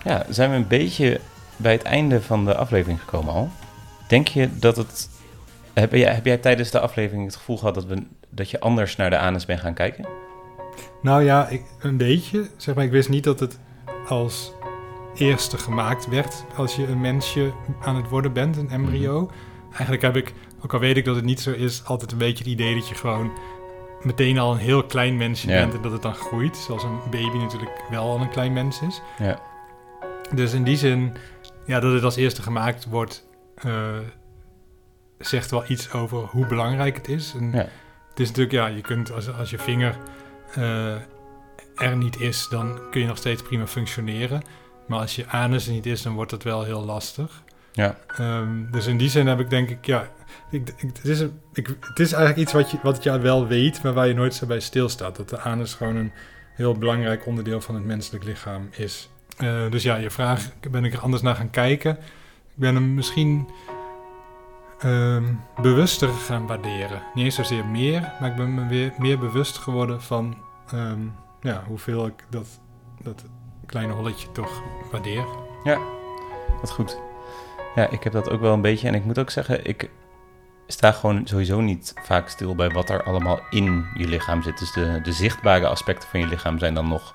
ja, 0.05 0.27
zijn 0.29 0.51
we 0.51 0.57
een 0.57 0.67
beetje 0.67 1.21
bij 1.57 1.73
het 1.73 1.83
einde 1.83 2.23
van 2.23 2.45
de 2.45 2.57
aflevering 2.57 3.01
gekomen 3.01 3.35
al. 3.35 3.51
Denk 4.09 4.29
je 4.29 4.59
dat 4.59 4.77
het... 4.77 5.11
Heb 5.73 5.93
jij, 5.93 6.15
heb 6.15 6.25
jij 6.25 6.39
tijdens 6.39 6.71
de 6.71 6.81
aflevering 6.81 7.25
het 7.27 7.37
gevoel 7.37 7.59
gehad 7.59 7.75
dat, 7.75 7.85
we, 7.85 8.03
dat 8.31 8.51
je 8.51 8.61
anders 8.61 8.97
naar 8.97 9.11
de 9.11 9.19
anus 9.19 9.47
bent 9.47 9.61
gaan 9.61 9.75
kijken? 9.75 10.07
Nou 11.03 11.25
ja, 11.25 11.49
ik, 11.49 11.63
een 11.79 11.97
beetje. 11.97 12.49
Zeg 12.57 12.75
maar, 12.75 12.85
ik 12.85 12.91
wist 12.91 13.09
niet 13.09 13.25
dat 13.25 13.41
het 13.41 13.59
als 14.09 14.53
eerste 15.15 15.59
gemaakt 15.59 16.09
werd 16.09 16.45
als 16.57 16.77
je 16.77 16.87
een 16.87 17.01
mensje 17.01 17.53
aan 17.81 17.97
het 17.97 18.09
worden 18.09 18.33
bent, 18.33 18.57
een 18.57 18.71
embryo. 18.71 19.21
Mhm. 19.21 19.33
Eigenlijk 19.71 20.03
heb 20.03 20.17
ik, 20.17 20.35
ook 20.61 20.73
al 20.73 20.81
weet 20.81 20.97
ik 20.97 21.05
dat 21.05 21.17
het 21.17 21.25
niet 21.25 21.41
zo 21.41 21.51
is, 21.51 21.85
altijd 21.85 22.13
een 22.13 22.19
beetje 22.19 22.45
het 22.45 22.53
idee 22.53 22.75
dat 22.75 22.89
je 22.89 22.95
gewoon 22.95 23.31
meteen 24.03 24.39
al 24.39 24.53
een 24.53 24.59
heel 24.59 24.85
klein 24.85 25.17
mensje 25.17 25.47
bent 25.47 25.75
en 25.75 25.83
dat 25.83 25.93
het 25.93 26.03
dan 26.03 26.15
groeit. 26.15 26.57
Zoals 26.57 26.83
een 26.83 27.01
baby 27.11 27.37
natuurlijk 27.37 27.83
wel 27.91 28.03
al 28.03 28.21
een 28.21 28.31
klein 28.31 28.53
mens 28.53 28.81
is. 28.83 29.01
Ja. 29.19 29.41
Dus 30.35 30.53
in 30.53 30.65
die 30.65 30.77
zin, 30.77 31.17
ja, 31.67 31.81
dat 31.81 31.93
het 31.93 32.03
als 32.03 32.17
eerste 32.17 32.43
gemaakt 32.43 32.87
wordt, 32.89 33.29
uh, 33.67 33.99
zegt 35.19 35.51
wel 35.51 35.65
iets 35.69 35.93
over 35.93 36.19
hoe 36.19 36.47
belangrijk 36.47 36.97
het 36.97 37.09
is. 37.09 37.35
En 37.35 37.53
ja. 37.53 37.69
Het 38.09 38.21
is 38.21 38.29
natuurlijk, 38.29 38.53
ja, 38.53 38.67
je 38.67 38.81
kunt 38.81 39.13
als, 39.13 39.33
als 39.33 39.51
je 39.51 39.59
vinger 39.59 39.97
uh, 40.59 40.95
er 41.75 41.97
niet 41.97 42.21
is, 42.21 42.49
dan 42.49 42.81
kun 42.91 43.01
je 43.01 43.07
nog 43.07 43.17
steeds 43.17 43.43
prima 43.43 43.67
functioneren. 43.67 44.43
Maar 44.87 45.01
als 45.01 45.17
je 45.17 45.27
anus 45.27 45.67
er 45.67 45.73
niet 45.73 45.87
is, 45.87 46.03
dan 46.03 46.15
wordt 46.15 46.31
het 46.31 46.43
wel 46.43 46.63
heel 46.63 46.85
lastig. 46.85 47.43
Ja. 47.73 47.97
Um, 48.21 48.69
dus 48.71 48.87
in 48.87 48.97
die 48.97 49.09
zin 49.09 49.27
heb 49.27 49.41
ik 49.41 49.51
denk 49.51 49.71
ik, 49.71 49.87
ja, 49.87 50.09
ik, 50.51 50.75
het, 50.77 51.05
is 51.05 51.21
ik, 51.53 51.67
het 51.81 51.99
is 51.99 52.13
eigenlijk 52.13 52.37
iets 52.37 52.53
wat 52.53 52.71
je, 52.71 52.79
wat 52.83 53.03
je 53.03 53.19
wel 53.19 53.47
weet, 53.47 53.83
maar 53.83 53.93
waar 53.93 54.09
je 54.09 54.15
nooit 54.15 54.35
zo 54.35 54.47
bij 54.47 54.61
stilstaat. 54.61 55.17
Dat 55.17 55.29
de 55.29 55.39
anus 55.39 55.75
gewoon 55.75 55.97
een 55.97 56.13
heel 56.55 56.75
belangrijk 56.75 57.27
onderdeel 57.27 57.61
van 57.61 57.75
het 57.75 57.85
menselijk 57.85 58.25
lichaam 58.25 58.69
is. 58.71 59.11
Uh, 59.39 59.71
dus 59.71 59.83
ja, 59.83 59.97
je 59.97 60.11
vraag, 60.11 60.51
ben 60.71 60.85
ik 60.85 60.93
er 60.93 61.01
anders 61.01 61.23
naar 61.23 61.35
gaan 61.35 61.51
kijken? 61.51 61.91
Ik 62.49 62.57
ben 62.57 62.75
hem 62.75 62.95
misschien 62.95 63.49
um, 64.85 65.41
bewuster 65.63 66.09
gaan 66.09 66.47
waarderen. 66.47 67.03
Niet 67.15 67.25
eens 67.25 67.35
zozeer 67.35 67.67
meer, 67.67 68.13
maar 68.21 68.31
ik 68.31 68.37
ben 68.37 68.55
me 68.55 68.93
meer 68.99 69.19
bewust 69.19 69.59
geworden 69.59 70.03
van 70.03 70.37
um, 70.75 71.15
ja, 71.41 71.65
hoeveel 71.67 72.07
ik 72.07 72.25
dat, 72.29 72.61
dat 73.03 73.25
kleine 73.67 73.93
holletje 73.93 74.33
toch 74.33 74.63
waardeer. 74.91 75.25
Ja, 75.65 75.79
dat 76.61 76.71
goed. 76.71 76.99
Ja, 77.75 77.89
ik 77.89 78.03
heb 78.03 78.13
dat 78.13 78.31
ook 78.31 78.41
wel 78.41 78.53
een 78.53 78.61
beetje. 78.61 78.89
En 78.89 78.95
ik 78.95 79.05
moet 79.05 79.19
ook 79.19 79.31
zeggen, 79.31 79.65
ik 79.65 79.91
sta 80.71 80.93
gewoon 80.93 81.27
sowieso 81.27 81.61
niet 81.61 81.95
vaak 82.03 82.29
stil 82.29 82.55
bij 82.55 82.71
wat 82.71 82.91
er 82.91 83.03
allemaal 83.03 83.41
in 83.51 83.87
je 83.95 84.07
lichaam 84.09 84.43
zit. 84.43 84.59
Dus 84.59 84.73
de, 84.73 85.01
de 85.03 85.13
zichtbare 85.13 85.67
aspecten 85.67 86.09
van 86.09 86.21
je 86.21 86.27
lichaam 86.27 86.59
zijn 86.59 86.75
dan 86.75 86.89
nog. 86.89 87.13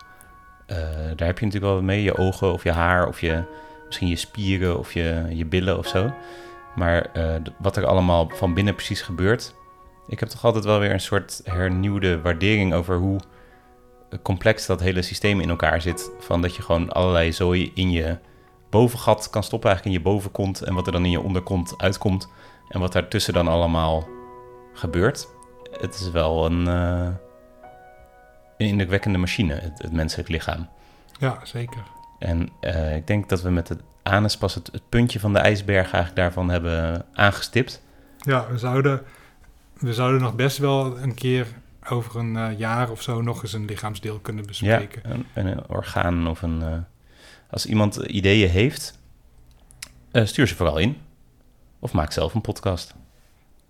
Uh, 0.68 0.78
daar 1.16 1.28
heb 1.28 1.40
je 1.40 1.46
natuurlijk 1.46 1.74
wel 1.74 1.82
mee. 1.82 2.04
Je 2.04 2.18
ogen 2.18 2.54
of 2.54 2.64
je 2.64 2.72
haar 2.72 3.08
of 3.08 3.22
je, 3.22 3.44
misschien 3.86 4.08
je 4.08 4.16
spieren 4.16 4.80
of 4.80 4.94
je, 4.94 5.26
je 5.30 5.46
billen 5.46 5.78
of 5.78 5.88
zo. 5.88 6.14
Maar 6.76 7.10
uh, 7.18 7.36
wat 7.58 7.78
er 7.78 7.86
allemaal 7.86 8.30
van 8.34 8.54
binnen 8.54 8.76
precies 8.76 9.02
gebeurt. 9.02 9.56
Ik 10.08 10.20
heb 10.20 10.30
toch 10.30 10.46
altijd 10.46 10.66
wel 10.66 10.80
weer 10.80 10.92
een 10.92 11.00
soort 11.00 11.42
hernieuwde 11.44 12.22
waardering 12.22 12.74
over 12.74 12.98
hoe 12.98 13.20
complex 14.22 14.66
dat 14.66 14.80
hele 14.80 15.02
systeem 15.02 15.40
in 15.40 15.50
elkaar 15.50 15.82
zit. 15.82 16.12
Van 16.20 16.42
dat 16.42 16.56
je 16.56 16.62
gewoon 16.62 16.92
allerlei 16.92 17.34
zooi 17.34 17.72
in 17.74 17.92
je 17.92 18.18
bovengat 18.70 19.30
kan 19.30 19.44
stoppen, 19.44 19.70
eigenlijk 19.70 19.98
in 19.98 20.04
je 20.04 20.10
bovenkont. 20.10 20.62
En 20.62 20.74
wat 20.74 20.86
er 20.86 20.92
dan 20.92 21.06
in 21.06 21.12
je 21.12 21.22
onderkont 21.22 21.74
uitkomt. 21.78 22.30
En 22.70 22.80
wat 22.80 22.94
daartussen 22.94 23.34
dan 23.34 23.48
allemaal 23.48 24.08
gebeurt. 24.74 25.28
Het 25.80 25.96
is 25.96 26.12
wel 26.12 26.46
een, 26.46 26.68
uh, 26.68 27.08
een 28.58 28.68
indrukwekkende 28.68 29.18
machine, 29.18 29.54
het, 29.54 29.82
het, 29.82 29.92
menselijk 29.92 30.30
lichaam. 30.30 30.68
Ja, 31.20 31.40
zeker. 31.44 31.84
En 32.20 32.50
uh, 32.62 32.96
ik 32.96 33.08
denk 33.08 33.30
dat 33.30 33.42
we 33.42 33.50
met 33.50 33.70
het 33.70 33.82
anus 34.04 34.38
pas 34.38 34.56
het, 34.56 34.70
het, 34.72 34.90
puntje 34.90 35.20
van 35.20 35.34
de 35.34 35.40
ijsberg 35.40 35.84
eigenlijk 35.84 36.16
daarvan 36.16 36.50
hebben 36.50 37.06
aangestipt. 37.14 37.82
Ja, 38.18 38.48
we 38.52 38.58
zouden, 38.58 39.02
we 39.74 39.94
zouden 39.94 40.22
nog 40.22 40.36
best 40.36 40.58
wel 40.58 40.98
een 40.98 41.14
keer 41.14 41.48
over 41.90 42.20
een 42.20 42.36
uh, 42.36 42.60
jaar 42.60 42.90
of 42.90 43.02
zo 43.02 43.22
nog 43.22 43.42
eens 43.42 43.54
een 43.54 43.66
lichaamsdeel 43.66 44.20
kunnen 44.20 44.46
bespreken. 44.46 45.02
Ja, 45.06 45.16
een, 45.34 45.48
een 45.48 45.68
orgaan 45.70 46.28
of 46.28 46.42
een... 46.42 46.86
als 47.50 47.66
iemand 47.66 47.96
ideeën 47.96 48.50
heeft, 48.50 49.00
stuur 50.12 50.48
ze 50.48 50.56
vooral 50.56 50.78
in. 50.78 50.98
Of 51.86 51.94
maak 51.94 52.12
zelf 52.12 52.34
een 52.34 52.42
podcast. 52.42 52.96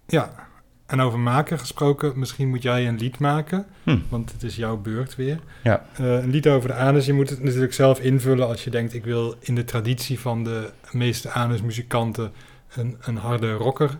Ja, 0.08 0.48
en 0.86 1.00
over 1.00 1.20
maken 1.20 1.60
gesproken, 1.60 2.20
misschien 2.20 2.50
moet 2.50 2.62
jij 2.62 2.88
een 2.88 2.98
lied 2.98 3.20
maken, 3.20 3.66
hm. 3.84 3.98
want 4.10 4.32
het 4.32 4.44
is 4.44 4.56
jouw 4.56 4.78
beurt 4.78 5.16
weer. 5.16 5.40
Ja. 5.64 5.86
Uh, 6.02 6.14
een 6.14 6.30
lied 6.30 6.48
over 6.48 6.70
de 6.70 6.76
anus, 6.76 7.06
je 7.06 7.14
moet 7.14 7.30
het 7.30 7.44
natuurlijk 7.44 7.74
zelf 7.74 8.00
invullen 8.00 8.48
als 8.48 8.64
je 8.64 8.70
denkt, 8.70 8.94
ik 8.94 9.04
wil 9.04 9.36
in 9.40 9.56
de 9.56 9.64
traditie 9.64 10.20
van 10.20 10.44
de 10.44 10.72
meeste 10.92 11.30
anusmuzikanten 11.30 12.32
een, 12.76 12.98
een 13.02 13.18
harde 13.18 13.54
rocker 13.54 13.98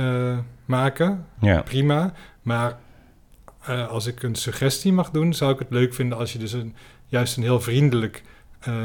uh, 0.00 0.38
maken. 0.64 1.26
Ja. 1.40 1.62
Prima, 1.62 2.12
maar 2.42 2.78
uh, 3.68 3.88
als 3.88 4.06
ik 4.06 4.22
een 4.22 4.34
suggestie 4.34 4.92
mag 4.92 5.10
doen, 5.10 5.34
zou 5.34 5.52
ik 5.52 5.58
het 5.58 5.70
leuk 5.70 5.94
vinden 5.94 6.18
als 6.18 6.32
je 6.32 6.38
dus 6.38 6.52
een, 6.52 6.74
juist 7.06 7.36
een 7.36 7.42
heel 7.42 7.60
vriendelijk, 7.60 8.22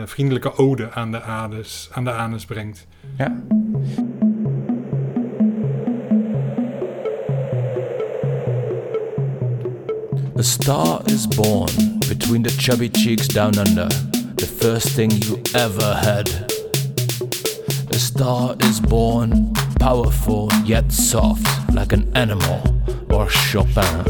vriendelijke 0.05 0.55
ode 0.55 0.91
aan 0.91 1.11
de, 1.11 1.21
anus, 1.21 1.89
aan 1.91 2.03
de 2.03 2.11
anus 2.11 2.45
brengt. 2.45 2.87
Ja. 3.17 3.43
A 10.37 10.43
star 10.43 11.01
is 11.07 11.25
born 11.25 11.97
between 12.07 12.43
the 12.43 12.55
chubby 12.59 12.89
cheeks 12.89 13.27
down 13.27 13.57
under, 13.57 13.87
the 14.35 14.45
first 14.45 14.89
thing 14.89 15.09
you 15.09 15.41
ever 15.55 15.95
had. 15.95 16.29
A 17.89 17.97
star 17.97 18.55
is 18.61 18.79
born, 18.79 19.51
powerful 19.79 20.51
yet 20.63 20.91
soft, 20.91 21.73
like 21.73 21.91
an 21.91 22.15
animal 22.15 22.61
or 23.09 23.27
Chopin. 23.27 24.05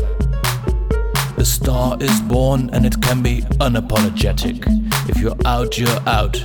A 1.37 1.45
star 1.45 1.97
is 2.01 2.19
born 2.23 2.71
and 2.73 2.85
it 2.85 3.01
can 3.01 3.23
be 3.23 3.43
unapologetic. 3.61 4.65
If 5.09 5.19
you're 5.19 5.37
out, 5.45 5.77
you're 5.77 6.01
out. 6.05 6.43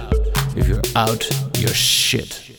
If 0.57 0.68
you're 0.68 0.83
out, 0.95 1.29
you're 1.59 1.75
shit. 1.75 2.52